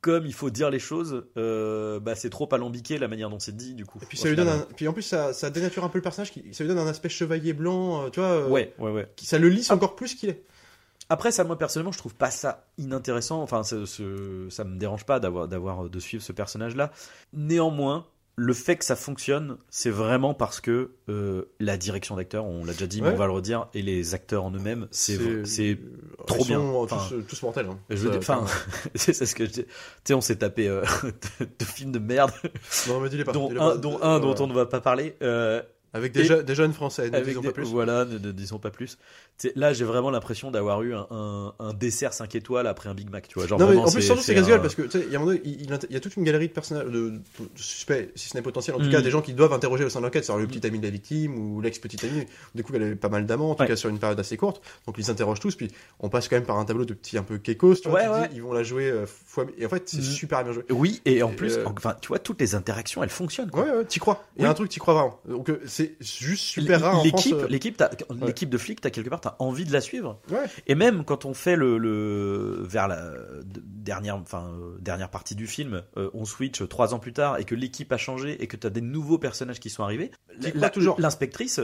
[0.00, 3.56] comme il faut dire les choses, euh, bah, c'est trop alambiqué la manière dont c'est
[3.56, 4.00] dit, du coup.
[4.02, 4.66] Et puis ça lui donne un...
[4.74, 6.52] puis en plus ça, ça dénature un peu le personnage, qui...
[6.52, 9.06] ça lui donne un aspect chevalier blanc, euh, tu vois, euh, Ouais, ouais, ouais.
[9.14, 10.42] qui- ça le lisse encore plus qu'il est.
[11.12, 13.42] Après, ça, moi, personnellement, je trouve pas ça inintéressant.
[13.42, 16.90] Enfin, ce- ça me dérange pas d'avoir, d'avoir, de suivre ce personnage-là.
[17.34, 22.64] Néanmoins, le fait que ça fonctionne, c'est vraiment parce que euh, la direction d'acteur, on
[22.64, 25.72] l'a déjà dit, mais on va le redire, et les acteurs en eux-mêmes, c'est, c'est
[25.72, 25.76] euh,
[26.26, 26.60] trop ils bien.
[26.60, 27.66] euh, Enfin, tous, euh, tous mortels.
[27.66, 27.78] hein.
[27.90, 28.46] Je veux dire, Ça- enfin,
[28.94, 29.64] c'est c'est ce que je dis.
[29.64, 29.70] Tu
[30.04, 30.82] sais, on s'est tapé euh,
[31.40, 32.32] de, de films de merde,
[32.88, 33.32] non mais dis-les pas.
[33.32, 33.76] dont dis-les un, pas.
[33.76, 34.42] dont, un dont Voilà.
[34.42, 35.14] on ne va pas parler.
[35.94, 37.68] Avec des, je- des jeunes français, ne disons des- pas plus.
[37.68, 38.96] Voilà, ne, ne disons pas plus.
[39.56, 43.10] Là, j'ai vraiment l'impression d'avoir eu un, un- un dessert 5 étoiles après un Big
[43.10, 43.46] Mac, tu vois.
[43.46, 45.16] Genre non, mais en plus, surtout, c'est un- casse-gueule parce que, tu sais, il y
[45.16, 47.20] a un il, il y toute une galerie de personnages, de, de
[47.56, 48.90] suspects, si ce n'est potentiel, en tout Mm.
[48.90, 50.84] cas, des gens qui doivent interroger au sein de l'enquête, c'est-à-dire le petit ami de
[50.84, 52.24] la victime ou l'ex-petit ami.
[52.54, 53.68] Du coup, elle avait pas mal d'amants, en tout Ouais.
[53.68, 54.62] cas, sur une période assez courte.
[54.86, 57.22] Donc, ils s'interrogent tous, puis on passe quand même par un tableau de petits un
[57.22, 58.00] peu kékos, tu vois.
[58.00, 59.44] Ouais, tu dis, ils vont la jouer euh, fois.
[59.58, 60.02] Et en fait, c'est Mm.
[60.02, 60.64] super bien joué.
[60.70, 63.50] Oui, et en Et, plus, euh, enfin, tu vois, toutes les interactions, elles fonctionnent.
[63.50, 63.64] Quoi.
[63.64, 64.24] Ouais, ouais, t'y crois.
[64.36, 65.20] Il y a un truc, t'y crois vraiment.
[65.28, 65.60] Donc, euh,
[66.00, 67.26] c'est juste super rare en France.
[67.48, 70.20] L'équipe, euh, l'équipe, de flics, t'as quelque part, t'as envie de la suivre.
[70.30, 70.44] Ouais.
[70.66, 73.10] Et même quand on fait le, le vers la
[73.44, 77.38] de- dernière, enfin euh, dernière partie du film, euh, on switch trois ans plus tard
[77.38, 80.10] et que l'équipe a changé et que t'as des nouveaux personnages qui sont arrivés.
[80.98, 81.60] L'inspectrice,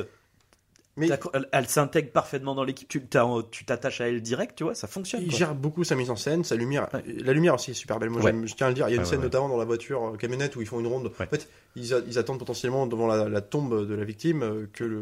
[0.99, 2.89] Mais elle, elle s'intègre parfaitement dans l'équipe.
[2.89, 5.23] Tu t'attaches à elle direct, tu vois, ça fonctionne.
[5.23, 5.39] Il quoi.
[5.39, 6.89] gère beaucoup sa mise en scène, sa lumière.
[6.93, 7.03] Ouais.
[7.25, 8.11] La lumière aussi est super belle.
[8.11, 8.35] Moi, Ouais.
[8.45, 8.89] je tiens à le dire.
[8.89, 10.81] Il y a une Ouais, scène notamment dans la voiture euh, camionnette où ils font
[10.81, 11.07] une ronde.
[11.19, 11.27] Ouais.
[11.27, 14.67] En fait, ils, a- ils attendent potentiellement devant la, la tombe de la victime euh,
[14.73, 15.01] que le.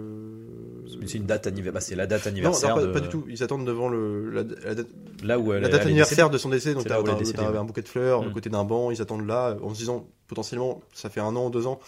[1.07, 1.73] C'est une date anniversaire.
[1.75, 2.71] bah, c'est la date anniversaire.
[2.71, 3.25] non, pas, de- pas du tout.
[3.29, 4.87] Ils attendent devant le, la, la date,
[5.23, 6.75] Là où elle, la elle date est anniversaire de son décès.
[6.75, 8.29] Donc, t'as un bouquet de fleurs Mm.
[8.29, 8.91] à côté d'un banc.
[8.91, 11.79] Ils attendent là euh, en se disant potentiellement, ça fait un an, deux ans,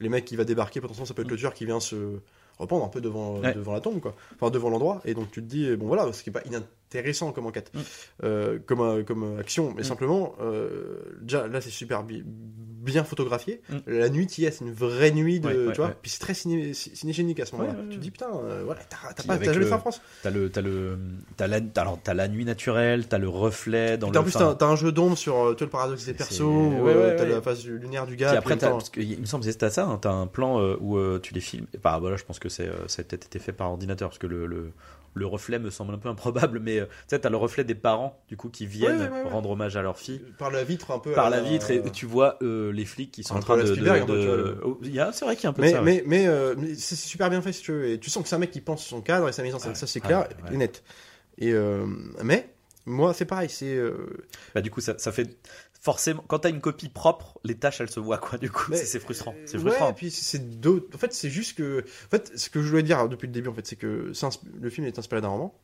[0.00, 1.94] les mecs qui va débarquer, potentiellement, ça peut être le tueur qui vient se
[2.58, 3.38] reprendre un peu devant.
[3.38, 3.54] Ouais.
[3.54, 4.14] devant la tombe, quoi.
[4.34, 5.00] Enfin, devant l'endroit.
[5.04, 6.42] Et donc, tu te dis, bon, voilà, ce qui est pas
[6.94, 7.78] inintéressant comme enquête, Mm.
[8.24, 9.84] euh, comme, euh, comme action, mais Mm.
[9.84, 13.62] simplement, euh, déjà, là, c'est super bi- bien photographié.
[13.70, 13.76] Mm.
[13.86, 15.88] La nuit, tu y es, c'est une vraie nuit de, Ouais, ouais, tu vois.
[15.88, 15.96] ouais.
[16.02, 17.74] Puis c'est très ciné, cinégénique à ce moment-là.
[17.90, 20.00] Tu te dis, putain, euh, voilà, t'as pas, t'as jamais le- fait en France.
[20.22, 20.98] T'as le, t'as le,
[21.36, 24.20] t'as la, t'as, alors, t'as la nuit naturelle, t'as le reflet dans Puis le.
[24.20, 27.40] en plus, t'as un jeu d'ombre sur euh, le paradoxe des persos, euh, t'as la
[27.40, 28.28] phase lunaire du gars.
[28.28, 30.76] Puis après, parce que il me semble que c'était ça, hein, t'as un plan euh,
[30.80, 31.66] où euh, tu les filmes.
[31.82, 34.18] Bah, voilà, je pense que c'est, euh, ça a peut-être été fait par ordinateur, parce
[34.18, 34.72] que le, le,
[35.14, 37.74] le reflet me semble un peu improbable, mais euh, tu sais, t'as le reflet des
[37.74, 39.30] parents, du coup, qui viennent Ouais, ouais, ouais, ouais.
[39.30, 40.20] rendre hommage à leur fille.
[40.38, 41.12] par la vitre un peu.
[41.12, 43.62] Par la vitre, et tu vois euh, les flics qui sont en train de.
[43.62, 45.82] de- Spielberg, de- le- Oh, c'est vrai qu'il y a un peu Mais, de ça.
[45.82, 47.88] mais, mais, euh, mais c'est super bien fait, si tu veux.
[47.88, 49.58] Et tu sens que c'est un mec qui pense son cadre et sa mise en
[49.58, 49.70] scène.
[49.70, 50.54] Ouais, ça, c'est clair ouais.
[50.54, 50.82] et net.
[51.38, 51.84] Et, euh,
[52.22, 52.48] mais,
[52.86, 53.48] moi, c'est pareil.
[53.48, 53.74] C'est.
[53.74, 55.36] euh, Bah, du coup, ça, ça fait.
[55.80, 58.72] Forcément, quand t'as une copie propre, les tâches elles se voient, quoi, du coup.
[58.72, 59.34] C'est frustrant.
[59.44, 59.88] C'est euh, frustrant.
[59.88, 60.86] Ouais, puis c'est d'autres.
[60.94, 61.80] En fait, c'est juste que.
[62.06, 64.12] En fait, ce que je voulais dire depuis le début, en fait, c'est que
[64.60, 65.54] le film est inspiré d'un roman.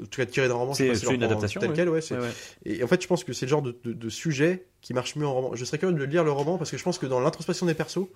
[0.00, 0.74] En tout cas, tiré d'un roman.
[0.74, 1.60] C'est une adaptation.
[1.60, 1.76] Tel ouais.
[1.76, 2.28] quel, ouais.
[2.64, 5.16] Et en fait, je pense que c'est le genre de, de- de sujet qui marche
[5.16, 5.50] mieux en roman.
[5.54, 7.74] Je serais curieux de lire le roman parce que je pense que dans l'introspection des
[7.74, 8.06] persos,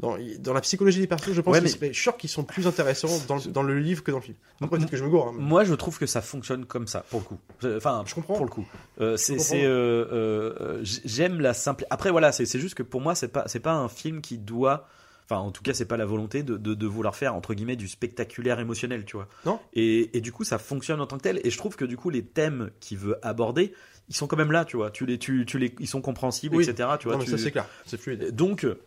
[0.00, 2.16] dans, dans la psychologie des persos, je pense Ouais, que mais- c'est- je suis sûr
[2.16, 4.36] qu'ils sont plus intéressants dans, le- dans le livre que dans le film.
[4.60, 5.28] Après, peut-être que je me gourre.
[5.28, 7.38] hein, mais- Moi, je trouve que ça fonctionne comme ça, pour le coup.
[7.76, 8.34] Enfin, Je comprends.
[8.34, 8.66] Pour le coup,
[9.00, 11.86] Euh, c'est, euh, euh, j'aime la simple.
[11.90, 14.38] Après, voilà, c'est, c'est juste que pour moi, c'est pas, c'est pas un film qui
[14.38, 14.88] doit.
[15.26, 17.76] Enfin, en tout cas, c'est pas la volonté de, de, de vouloir faire entre guillemets
[17.76, 19.26] du spectaculaire émotionnel, tu vois.
[19.46, 19.58] Non.
[19.72, 21.40] Et, et du coup, ça fonctionne en tant que tel.
[21.44, 23.72] Et je trouve que du coup, les thèmes qu'il veut aborder,
[24.10, 24.90] ils sont quand même là, tu vois.
[24.90, 26.68] Tu les, tu, tu les, ils sont compréhensible, Oui.
[26.68, 26.90] etc.
[27.00, 28.34] Tu vois, non, mais tu- ça c'est clair, c'est fluide.
[28.36, 28.78] donc, euh,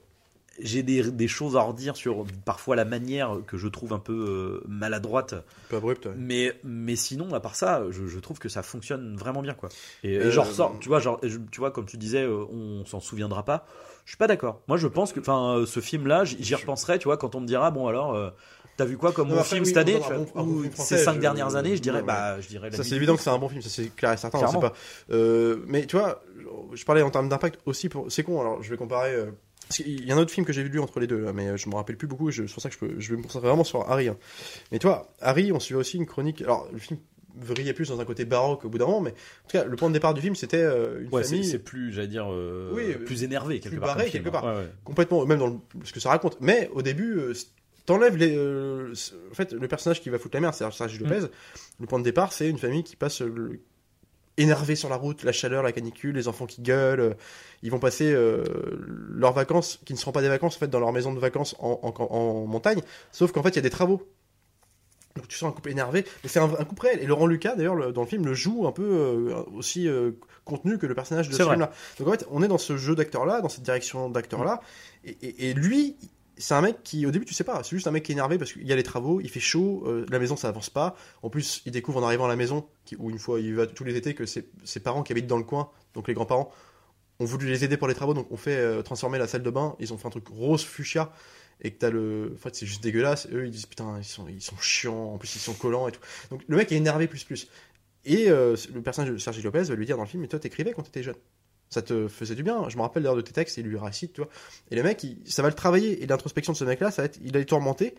[0.60, 4.14] j'ai des, des choses à redire sur parfois la manière que je trouve un peu
[4.14, 5.34] euh, maladroite.
[5.34, 6.06] Un peu abrupt.
[6.08, 6.14] ouais.
[6.18, 9.70] Mais, mais sinon, à part ça, je, je trouve que ça fonctionne vraiment bien, quoi.
[10.04, 11.20] Et, et Euh, j'en ressors, tu vois, genre,
[11.52, 13.68] tu vois, comme tu disais, euh, on s'en souviendra pas.
[14.08, 14.62] Je suis pas d'accord.
[14.70, 17.46] Moi, je pense que, enfin, euh, ce film-là, j'y repenserai, tu vois, quand on me
[17.46, 18.30] dira, bon, alors, euh,
[18.78, 20.98] t'as vu quoi comme Non, bon film oui, cette année, un bon- un bon ces
[20.98, 22.70] cinq je- dernières années, je dirais, ouais, bah, je dirais.
[22.70, 24.48] La Ça c'est évident que c'est un bon film, ça c'est clair et certain, on
[24.50, 24.72] sait pas.
[25.12, 26.24] Euh, mais tu vois,
[26.74, 28.10] je parlais en termes d'impact aussi pour.
[28.10, 29.14] C'est con, alors je vais comparer.
[29.14, 29.32] euh,
[29.70, 31.76] qu'il y a un autre film que j'ai vu entre les deux, mais je me
[31.76, 32.32] rappelle plus beaucoup.
[32.32, 34.08] C'est pour ça que je, peux, je vais me concentrer vraiment sur Harry.
[34.08, 34.16] hein.
[34.72, 36.42] Mais tu vois, Harry, on suivait aussi une chronique.
[36.42, 36.98] Alors le film
[37.40, 39.76] vrillait plus dans un côté baroque au bout d'un moment, mais en tout cas, le
[39.76, 42.72] point de départ du film, c'était euh, une Ouais, famille c'est plus, j'allais dire, euh,
[42.74, 43.96] Oui, plus énervé quelque plus part.
[43.96, 44.46] barré quelque part.
[44.48, 44.54] hein.
[44.56, 44.72] Ouais, ouais.
[44.84, 46.38] complètement, même dans le- ce que ça raconte.
[46.42, 47.34] Mais au début, euh,
[47.86, 48.36] t'enlèves les.
[48.36, 48.94] euh,
[49.32, 51.22] en fait, le personnage qui va foutre la merde, c'est Serge Lopez.
[51.22, 51.30] Mm.
[51.82, 53.60] Le point de départ, c'est une famille qui passe euh, le-
[54.40, 57.00] énervée sur la route, la chaleur, la canicule, les enfants qui gueulent.
[57.00, 57.14] euh,
[57.64, 58.44] Ils vont passer euh,
[59.10, 61.56] leurs vacances, qui ne seront pas des vacances, en fait, dans leur maison de vacances
[61.60, 62.82] en, en- en montagne.
[63.12, 64.08] Sauf qu'en fait, il y a des travaux.
[65.28, 67.00] Tu sens un couple énervé, mais c'est un, un couple réel.
[67.02, 70.12] Et Laurent Lucas, d'ailleurs, le- dans le film, le joue un peu euh, aussi euh,
[70.46, 71.72] contenu que le personnage de ce film-là.
[72.00, 74.62] Donc en fait, on est dans ce jeu d'acteur-là, dans cette direction d'acteur-là.
[75.06, 75.96] Et, et- et lui,
[76.40, 78.16] c'est un mec qui, au début, tu sais pas, c'est juste un mec qui est
[78.16, 80.70] énervé parce qu'il y a les travaux, il fait chaud, euh, la maison ça avance
[80.70, 80.96] pas.
[81.24, 83.66] En plus, il découvre en arrivant à la maison, qui- où une fois il va
[83.66, 86.52] tous les étés, que ses, ses parents qui habitent dans le coin, donc les grands-parents,
[87.20, 89.50] ont voulu les aider pour les travaux, donc on fait euh, transformer la salle de
[89.50, 89.76] bain.
[89.80, 91.12] Ils ont fait un truc rose fuchsia.
[91.62, 92.34] Et que t'as le.
[92.36, 93.28] En fait, c'est juste dégueulasse.
[93.32, 95.14] Eux, ils disent putain, ils sont, ils sont chiants.
[95.14, 96.02] En plus, ils sont collants et tout.
[96.30, 97.48] Donc, le mec est énervé plus plus.
[98.06, 100.40] Et euh, le personnage de Sergi Lopez va lui dire dans le film Mais toi,
[100.40, 101.16] t'écrivais quand t'étais jeune.
[101.70, 102.70] Ça te faisait du bien.
[102.70, 104.30] Je me rappelle d'ailleurs de tes textes, il lui récite, tu vois.
[104.72, 106.02] Et le mec, ça va le travailler.
[106.02, 107.96] Et l'introspection de ce mec-là, ça va être il a été tourmenté.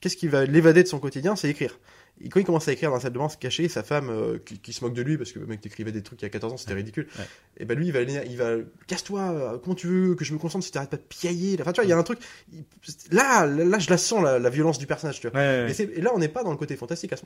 [0.00, 1.36] Qu'est-ce qui va l'évader de son quotidien?
[1.36, 1.78] C'est écrire.
[2.24, 4.08] Et quand il commence à écrire dans la salle de bain, se cacher, sa femme
[4.10, 6.24] euh, qui, qui se moque de lui parce que le mec t'écrivait des trucs il
[6.24, 7.08] y a 14 ans, c'était ridicule.
[7.18, 7.24] Ouais.
[7.58, 8.56] Et ben lui, il va, il va
[8.86, 11.56] casse-toi, euh, comment tu veux que je me concentre si t'arrêtes pas de piailler.
[11.60, 12.18] Enfin, tu vois, il y a un truc.
[12.52, 12.64] il-
[13.10, 15.38] Là, là, je la sens, la, la violence du personnage, tu vois.
[15.40, 17.10] Ouais, Et, là, on n'est pas dans le côté fantastique.
[17.10, 17.16] Là,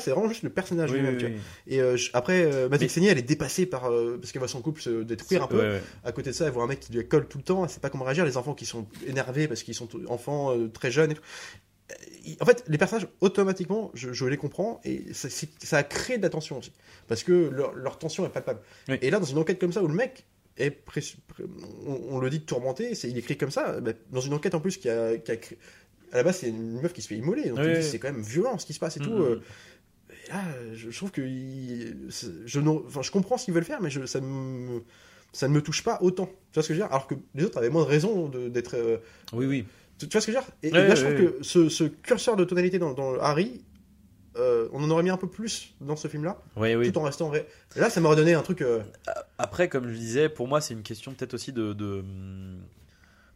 [0.00, 1.32] c'est vraiment juste le personnage Oui, lui-même, oui, oui.
[1.66, 3.82] Et euh, je- après, euh, Matrix Mais- elle est dépassée par
[4.20, 5.76] parce qu'elle voit son couple se détruire un peu.
[6.04, 7.64] À côté de ça, elle voit un mec qui lui colle tout le temps.
[7.64, 8.24] Elle sait pas comment réagir.
[8.24, 11.12] Les enfants qui sont énervés parce qu'ils sont enfants très jeunes.
[11.12, 11.22] Et tout.
[11.92, 16.22] Euh, En fait, les personnages automatiquement, je, je les comprends et ça, a créé de
[16.22, 16.72] la tension aussi
[17.08, 18.60] parce que leur, leur tension est palpable.
[18.88, 18.96] Oui.
[19.02, 20.24] Et là, dans une enquête comme ça où le mec
[20.56, 21.44] est pré- pré-
[21.86, 23.80] on, on le dit tourmenté, c'est il écrit comme ça.
[23.80, 25.58] bah, dans une enquête en plus qui a, qui a créé-
[26.12, 27.48] à la base, c'est une meuf qui se fait immoler.
[27.50, 29.10] Donc Oui, c'est quand même violent ce qui se passe et tout.
[29.10, 29.22] Mhm.
[29.22, 29.40] euh,
[30.10, 32.08] et là, je, je trouve que il-
[32.46, 34.82] je, n'en- enfin, je comprends ce qu'ils veulent faire, mais je, ça, me,
[35.32, 36.26] ça ne me touche pas autant.
[36.26, 36.92] Tu vois ce que je veux dire?
[36.92, 38.74] Alors que les autres avaient moins de raison de- d'être.
[38.74, 38.98] euh,
[39.32, 39.66] Oui, oui.
[39.98, 40.52] Tu, vois ce que je veux dire?
[40.62, 41.32] Et, et Ouais, là, je trouve ouais.
[41.38, 43.64] que ce, ce curseur de tonalité dans, dans Harry,
[44.36, 46.92] euh, on en aurait mis un peu plus dans ce film-là, Oui, oui.
[46.92, 47.46] tout en restant vrai.
[47.76, 48.60] Là, ça m'aurait donné un truc.
[48.62, 48.82] euh,
[49.38, 51.72] Après, comme je disais, pour moi, c'est une question peut-être aussi de.
[51.72, 52.04] de,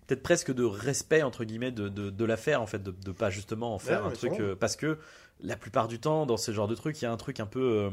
[0.06, 3.30] Peut-être presque de respect, entre guillemets, de, de, de l'affaire, en fait, de, de pas
[3.30, 4.32] justement en faire Ouais, un truc.
[4.40, 4.98] euh, parce que
[5.40, 7.46] la plupart du temps, dans ce genre de truc, il y a un truc un
[7.46, 7.90] peu.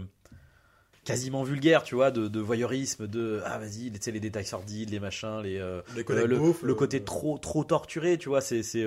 [1.07, 3.41] Quasiment vulgaire, tu vois, de, de voyeurisme, de.
[3.45, 5.57] Ah, vas-y, tu sais, les détails sordides, les machins, les.
[5.57, 8.85] euh, les euh, le, le euh, côté trop trop torturé tu vois c'est c'est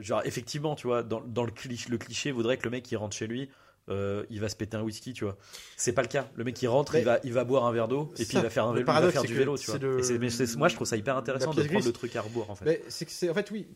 [0.00, 2.96] genre effectivement tu vois dans, dans le cliché le cliché voudrait que le mec qui
[2.96, 3.48] rentre chez lui
[3.88, 5.36] euh, il va se péter un whisky tu vois
[5.76, 7.72] c'est pas le cas le mec qui rentre Mais- il va il va boire un
[7.72, 9.28] verre d'eau et puis Ça, il va faire un vélo, il va paradoxe, faire c'est
[9.28, 11.50] du que vélo tu vois c'est le- Et mais moi je trouve ça hyper intéressant
[11.52, 11.86] de prendre grise.
[11.86, 13.68] le truc à rebours en fait Mais c'est en fait oui,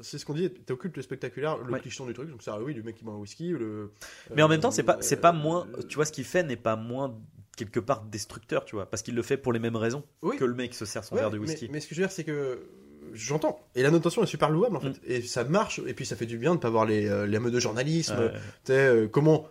[0.00, 1.80] c'est ce qu'on dit, t'es occulte le spectaculaire, le Ouais.
[1.80, 2.28] clicheton du truc.
[2.30, 3.92] Donc ça, oui, le mec qui boit un whisky, le.
[4.34, 6.24] mais en même temps c'est pas euh, c'est pas moins euh, tu vois ce qu'il
[6.24, 7.16] fait n'est pas moins
[7.56, 10.38] quelque part destructeur tu vois parce qu'il le fait pour les mêmes raisons Oui.
[10.38, 12.00] que le mec se sert son Ouais, verre de mais- whisky Mais, ce que je
[12.00, 12.66] veux dire, c'est que
[13.14, 13.60] j'entends.
[13.74, 14.88] Et la notation est super louable en fait.
[14.90, 14.94] Mm.
[15.06, 15.80] Et ça marche.
[15.86, 18.16] Et puis ça fait du bien de pas voir les, euh, les meutes de journalisme.
[18.18, 18.30] Ouais.
[18.32, 19.46] Tu sais, euh, comment.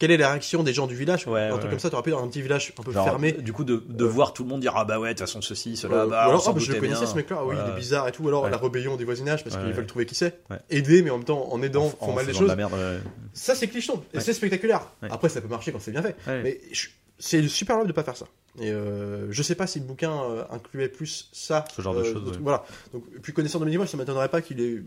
[0.00, 1.24] Quelle est la réaction des gens du village?
[1.28, 3.04] Ouais, Un ouais, truc comme ça, t'aurais pu dans un petit village un peu Genre,
[3.04, 3.30] fermé.
[3.30, 5.20] du coup de, de Euh, voir tout le monde dire ah bah ouais de toute
[5.28, 7.10] façon ceci cela Euh, bah ou alors, ah, bah, je le connaissais bien.
[7.10, 8.24] ce mec-là, ah oui, il est bizarre et tout.
[8.24, 10.40] Ou alors la rébellion des voisinages parce qu'ils veulent trouver qui c'est.
[10.68, 12.52] Aider, mais en même temps en aidant, En- font en mal les choses.
[12.56, 12.72] merde.
[13.34, 14.02] Ça, c'est clicheton.
[14.12, 14.82] Et c'est spectaculaire.
[15.02, 16.16] Après, ça peut marcher quand c'est bien fait.
[16.26, 18.26] Mais je- c'est super louable de pas faire ça.
[18.60, 21.64] Et euh, je sais pas si le bouquin euh, incluait plus ça.
[21.74, 22.38] Ce genre de euh, choses, ouais.
[22.40, 22.64] Voilà.
[22.92, 24.80] Donc, puis connaissant Dominique ça m'étonnerait pas qu'il ait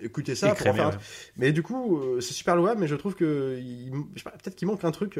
[0.00, 0.94] écouté ça pour en faire ouais.
[1.36, 4.84] Mais du coup, euh, c'est super louable, mais je trouve que il- peut-être qu'il manque
[4.84, 5.18] un truc.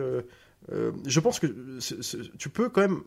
[1.06, 1.46] je pense que
[2.38, 3.02] tu peux quand même.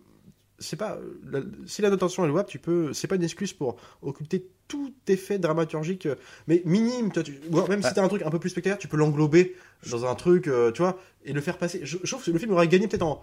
[0.60, 2.94] C'est pas la- si la notation est louable, tu peux.
[2.94, 6.08] C'est pas une excuse pour occulter tout effet dramaturgique,
[6.48, 7.12] mais minime.
[7.12, 7.32] Toi, tu,
[7.68, 7.88] même Ah.
[7.90, 9.56] si t'as un truc un peu plus spectaculaire, tu peux l'englober
[9.90, 11.80] dans un truc, tu vois, et le faire passer.
[11.84, 13.22] Je, je trouve que le film aurait gagné peut-être en,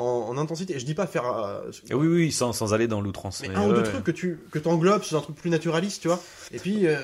[0.00, 0.78] en, en intensité.
[0.78, 1.26] Je dis pas faire.
[1.26, 3.42] euh, oui, oui, sans, sans aller dans l'outrance.
[3.42, 3.82] mais mais un ou deux ouais.
[3.84, 6.20] trucs que tu que englobes sous un truc plus naturaliste, tu vois.
[6.52, 6.86] Et puis.
[6.86, 6.96] euh,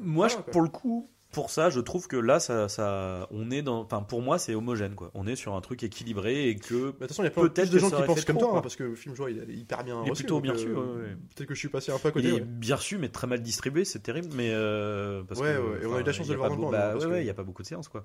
[0.00, 0.52] Moi, voilà, je- quoi.
[0.52, 3.82] pour le coup, pour ça, je trouve que là, ça, ça, on est dans.
[3.82, 5.12] Enfin, pour moi, c'est homogène, quoi.
[5.14, 6.74] On est sur un truc équilibré et que.
[6.74, 8.52] De toute façon, il y a Peut-être de gens qui pensent comme trop, toi, hein,
[8.54, 8.62] quoi.
[8.62, 10.22] parce que le film, je vois, il est hyper bien Il est reçu.
[10.24, 11.16] plutôt bien euh, reçu, ouais, ouais.
[11.36, 12.28] Peut-être que je suis passé un peu à Il côté.
[12.30, 12.40] est ouais.
[12.40, 14.28] bien reçu, mais très mal distribué, c'est terrible.
[14.34, 16.38] Mais euh, parce Ouais, que, ouais, et on a eu la chance il de le
[16.40, 18.04] voir monde, Bah, hein, ouais, ouais, il y a pas beaucoup de séances, quoi.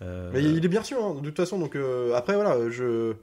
[0.00, 0.06] Ouais.
[0.06, 1.58] Euh, Mais il est bien sûr, hein, de toute façon.
[1.58, 3.14] Donc euh, après, voilà, je.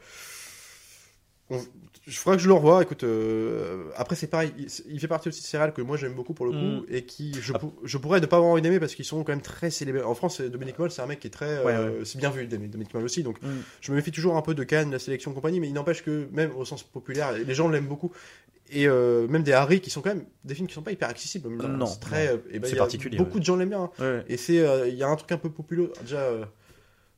[1.50, 1.60] On...
[2.06, 2.82] Je ferai que je le revoie.
[2.82, 5.96] Écoute, euh, après c'est pareil, il, il fait partie aussi de ces réals que moi
[5.96, 6.86] j'aime beaucoup pour le coup Mm.
[6.90, 9.32] et qui je, pour- je pourrais ne pas avoir envie d'aimer parce qu'ils sont quand
[9.32, 10.04] même très célébrés.
[10.04, 11.64] En France, Dominique Moll, c'est un mec qui est très, euh,
[12.00, 13.24] Ouais, c'est bien vu d'aimer Dominique Moll aussi.
[13.24, 13.48] Donc Mm.
[13.80, 16.28] je me méfie toujours un peu de Cannes, la sélection compagnie, mais il n'empêche que
[16.34, 18.12] même au sens populaire, les gens l'aiment beaucoup.
[18.70, 21.08] Et euh, même des Harry qui sont quand même des films qui sont pas hyper
[21.08, 21.48] accessibles.
[21.56, 22.36] Non, c'est très.
[22.52, 23.40] et ben, C'est y a particulier, Beaucoup ouais.
[23.40, 23.84] de gens l'aiment bien.
[23.84, 23.92] hein.
[24.00, 24.26] Ouais.
[24.28, 26.44] Et c'est, euh, il y a un truc un peu populaire déjà euh,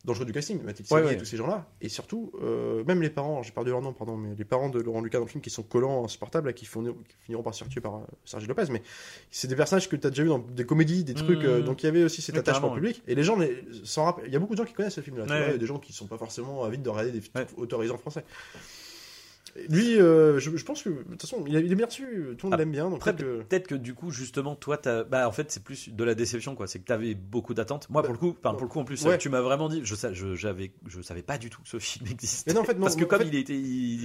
[0.06, 1.14] dans le choix du casting, Mathilde Ouais, ouais.
[1.16, 1.68] et tous ces gens-là.
[1.82, 4.80] Et surtout, euh, même les parents, j'ai perdu leur nom, pardon, mais les parents de
[4.80, 7.54] Laurent Lucas dans le film qui sont collants, insupportables, là, qui, finiront- qui finiront par
[7.54, 8.66] se faire tuer par euh, Sergio Lopez.
[8.72, 8.82] Mais
[9.32, 11.44] c'est des personnages que tu as déjà vu dans des comédies, des trucs.
[11.44, 13.02] Euh, donc il y avait aussi cet Oui, attachement public.
[13.08, 13.38] Et les gens
[13.84, 14.28] s'en rappellent.
[14.28, 15.26] Il y a beaucoup de gens qui connaissent ce film-là.
[15.26, 17.58] Ouais, Il y a des gens qui sont pas forcément avides de regarder des trucs
[17.58, 18.24] autorisés en français.
[19.70, 22.04] Lui, euh, je, je pense que de toute façon, il, est bien reçu,
[22.38, 22.90] tout le monde Ah, l'aime bien.
[22.90, 26.14] Donc peut-être que- du coup, justement, toi, t'as- bah, en fait, c'est plus de la
[26.14, 26.68] déception, quoi.
[26.68, 27.90] C'est que t'avais beaucoup d'attentes.
[27.90, 29.18] Moi, pour le coup, enfin, pour le coup, en plus, Ouais.
[29.18, 32.06] tu m'as vraiment dit, je, je, j'avais, je savais pas du tout que ce film
[32.12, 32.52] existait.
[32.52, 33.54] Mais non, en fait, non, Parce que comme fait, il était,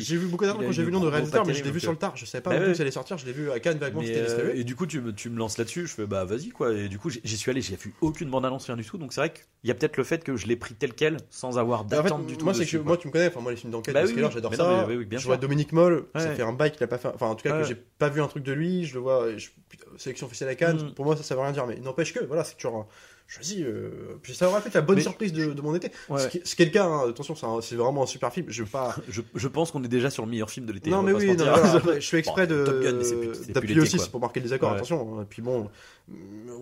[0.00, 1.80] J'ai vu beaucoup d'attentes quand j'ai vu le nom de réalisateur, mais je l'ai vu
[1.80, 2.16] sur le tard.
[2.16, 3.18] Je savais pas Bah que ça allait sortir.
[3.18, 5.86] Je l'ai vu à Cannes vaguement, euh, et du coup, tu me, tu lances là-dessus,
[5.86, 6.72] je fais bah vas-y quoi.
[6.72, 8.98] Et du coup, j'y suis allé, j'ai vu aucune bande-annonce, rien du tout.
[8.98, 11.16] Donc c'est vrai qu'il y a peut-être le fait que je l'ai pris tel quel,
[11.30, 12.44] sans avoir d'attente du tout.
[12.44, 13.28] moi, c'est que moi, tu me connais.
[13.28, 14.62] Enfin, moi, les films d'enquête, Bah j'adore Mais ça.
[14.64, 15.30] non, mais oui, oui, bien je sûr.
[15.40, 16.04] Dominique Moll.
[16.14, 17.08] Ça fait un bail qu'il a pas fait.
[17.08, 17.62] Enfin, en tout cas, Ouais.
[17.62, 18.84] que j'ai pas vu un truc de lui.
[18.84, 19.36] Je le vois.
[19.36, 20.90] je- putain, Sélection officielle à Cannes.
[20.90, 20.94] Mm.
[20.94, 21.66] Pour moi, ça, ça veut rien dire.
[21.66, 22.76] Mais il n'empêche que, voilà, c'est toujours.
[22.76, 22.86] un-
[23.32, 23.62] choisi.
[23.62, 23.90] euh,
[24.24, 25.92] Puis ça aurait fait la bonne Mais- surprise de, de mon été.
[26.08, 26.18] Ouais.
[26.20, 28.46] Ce qui ce qui est le cas, hein, attention, c'est vraiment un super film.
[28.48, 28.92] Je veux pas.
[29.08, 30.90] Je, je pense qu'on est déjà sur le meilleur film de l'été.
[30.90, 33.04] non, on mais oui, non, voilà, après, je fais exprès Bon, de Top Gun, mais
[33.04, 34.76] c'est plus- c'est plus d'appuyer aussi, c'est pour marquer le désaccord, Ouais.
[34.78, 35.20] attention.
[35.20, 35.22] hein.
[35.22, 35.70] Et puis bon,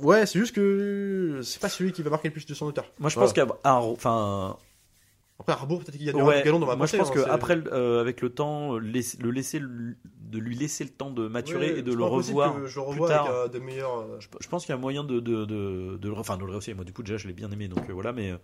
[0.03, 2.85] ouais, c'est juste que c'est pas celui qui va marquer le plus de son auteur.
[2.99, 3.27] Moi, je Voilà.
[3.27, 4.57] pense qu'il y a un- enfin,
[5.41, 7.13] Après, Arbour, peut-être qu'il y a du ouais, galon dans ma moi je pense hein,
[7.15, 8.89] que c'est- après, euh, avec le temps, le
[9.31, 12.87] laisser, de lui laisser le temps de maturer et de le revoir que je le
[12.91, 13.27] plus tard.
[13.27, 13.99] avec euh, de meilleurs.
[14.01, 16.75] euh, Je, je pense qu'il y a moyen de, de, de, enfin, de le rehausser.
[16.75, 18.35] Moi, du coup, déjà, je l'ai bien aimé, donc euh, voilà, mais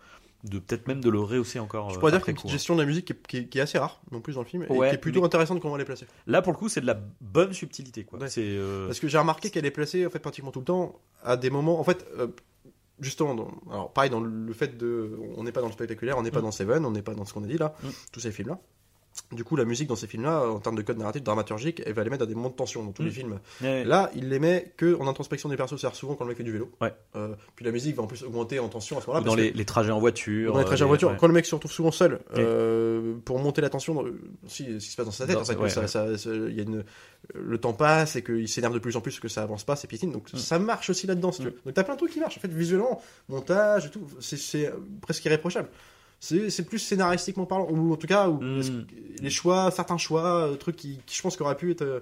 [0.44, 1.90] de peut-être même de le rehausser encore.
[1.90, 3.36] Je pourrais dire qu'il y a une petite gestion de la musique qui est, qui
[3.38, 5.26] est- qui est assez rare, non plus dans le film, et qui est plutôt mais-
[5.26, 6.06] intéressante comment elle est placée.
[6.28, 8.20] Là, pour le coup, c'est de la bonne subtilité, quoi.
[8.20, 8.28] Ouais.
[8.86, 11.50] Parce que j'ai remarqué qu'elle est placée en fait pratiquement tout le temps à des
[11.50, 11.80] moments.
[11.80, 12.06] En fait,
[13.04, 16.22] justement, dans- alors pareil dans le fait de, on n'est pas dans le spectaculaire, on
[16.22, 16.42] n'est pas Mm.
[16.42, 17.88] dans Seven, on n'est pas dans ce qu'on a dit là, Mm.
[18.12, 18.58] tous ces films là.
[19.30, 22.02] Du coup, la musique dans ces films-là, en termes de code narratif, dramaturgique, elle va
[22.02, 23.06] les mettre à des moments de tension dans tous Mm.
[23.06, 23.40] les films.
[23.62, 23.84] ouais.
[23.84, 26.42] Là, il les met que en introspection des persos, c'est-à-dire souvent quand le mec fait
[26.42, 26.70] du vélo.
[26.80, 26.92] Ouais.
[27.14, 29.24] Euh, puis la musique va en plus augmenter en tension à ce moment-là.
[29.24, 30.52] dans les, que- les trajets en voiture.
[30.52, 31.16] dans les trajets en euh, voiture, ouais.
[31.20, 34.04] quand le mec se retrouve souvent seul, euh, pour monter la tension, dans-
[34.48, 36.64] si, ce qui se passe dans sa tête, Dans- ça- ça- ça- il y a
[36.64, 36.84] une,
[37.34, 39.86] le temps passe et qu'il s'énerve de plus en plus que ça avance pas, c'est
[39.86, 40.10] piétine.
[40.12, 40.36] Donc Mm.
[40.38, 41.50] ça marche aussi là-dedans, si tu Mm.
[41.50, 41.56] veux.
[41.66, 42.36] Donc t'as plein de trucs qui marchent.
[42.38, 45.68] En fait, visuellement, montage et tout, c'est presque irréprochable.
[46.48, 48.86] C'est plus scénaristiquement parlant, ou en tout cas, où Mm.
[49.20, 52.00] les choix, certains choix, euh, trucs qui, qui je pense qu'auraient pu être euh,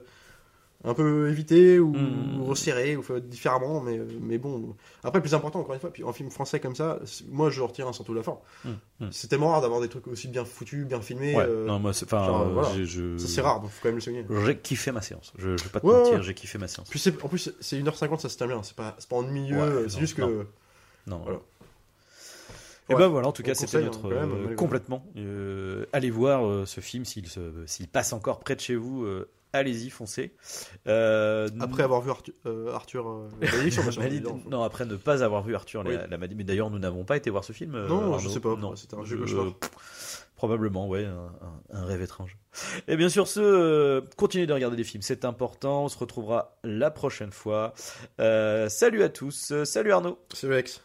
[0.84, 1.92] un peu évités ou,
[2.38, 4.74] ou resserrés ou fait différemment, mais, euh, mais bon.
[5.04, 6.98] Après, plus important, encore une fois, puis en film français comme ça,
[7.30, 8.38] moi je retiens un surtout la forme.
[8.64, 8.70] Mm.
[9.00, 9.08] Mm.
[9.12, 11.34] C'est tellement rare d'avoir des trucs aussi bien foutus, bien filmés.
[11.36, 12.68] Ouais, euh, non, moi, c'est- euh, voilà.
[12.84, 14.24] je- c'est rare, donc faut quand même le souligner.
[14.44, 15.32] J'ai kiffé ma séance.
[15.38, 16.22] Je, je vais pas te Ouais, mentir, ouais.
[16.22, 16.88] j'ai kiffé ma séance.
[16.90, 20.16] Puis en plus, c'est 1h50, ça se bien, c'est pas, pas ennuyeux, c'est non, juste
[20.16, 20.22] que.
[20.22, 20.46] non.
[21.04, 21.20] Non.
[21.24, 21.40] Voilà.
[22.88, 23.00] Et Ouais.
[23.00, 25.06] ben voilà, en tout cas, c'était notre hein, même, euh, complètement.
[25.16, 29.06] Euh, allez voir euh, ce film s'il se- s'il passe encore près de chez vous.
[29.54, 30.34] Allez-y, foncez.
[30.86, 33.28] Euh, Après avoir vu Arthur, euh, Arthur euh,
[34.50, 35.94] non, après ne pas avoir vu Arthur Oui.
[35.94, 36.16] la, la.
[36.16, 37.72] Mais d'ailleurs, nous n'avons pas été voir ce film.
[37.86, 38.28] Non, je Arnaud.
[38.30, 39.52] sais pas, Non, c'était un jeu Je- cauchemar.
[40.36, 41.06] Probablement, ouais,
[41.70, 42.36] un, rêve étrange.
[42.88, 45.84] Et bien sûr, ce, continuez de regarder des films, c'est important.
[45.84, 47.74] On se retrouvera la prochaine fois.
[48.18, 50.18] Salut à tous, salut Arnaud.
[50.32, 50.82] C'est Vex.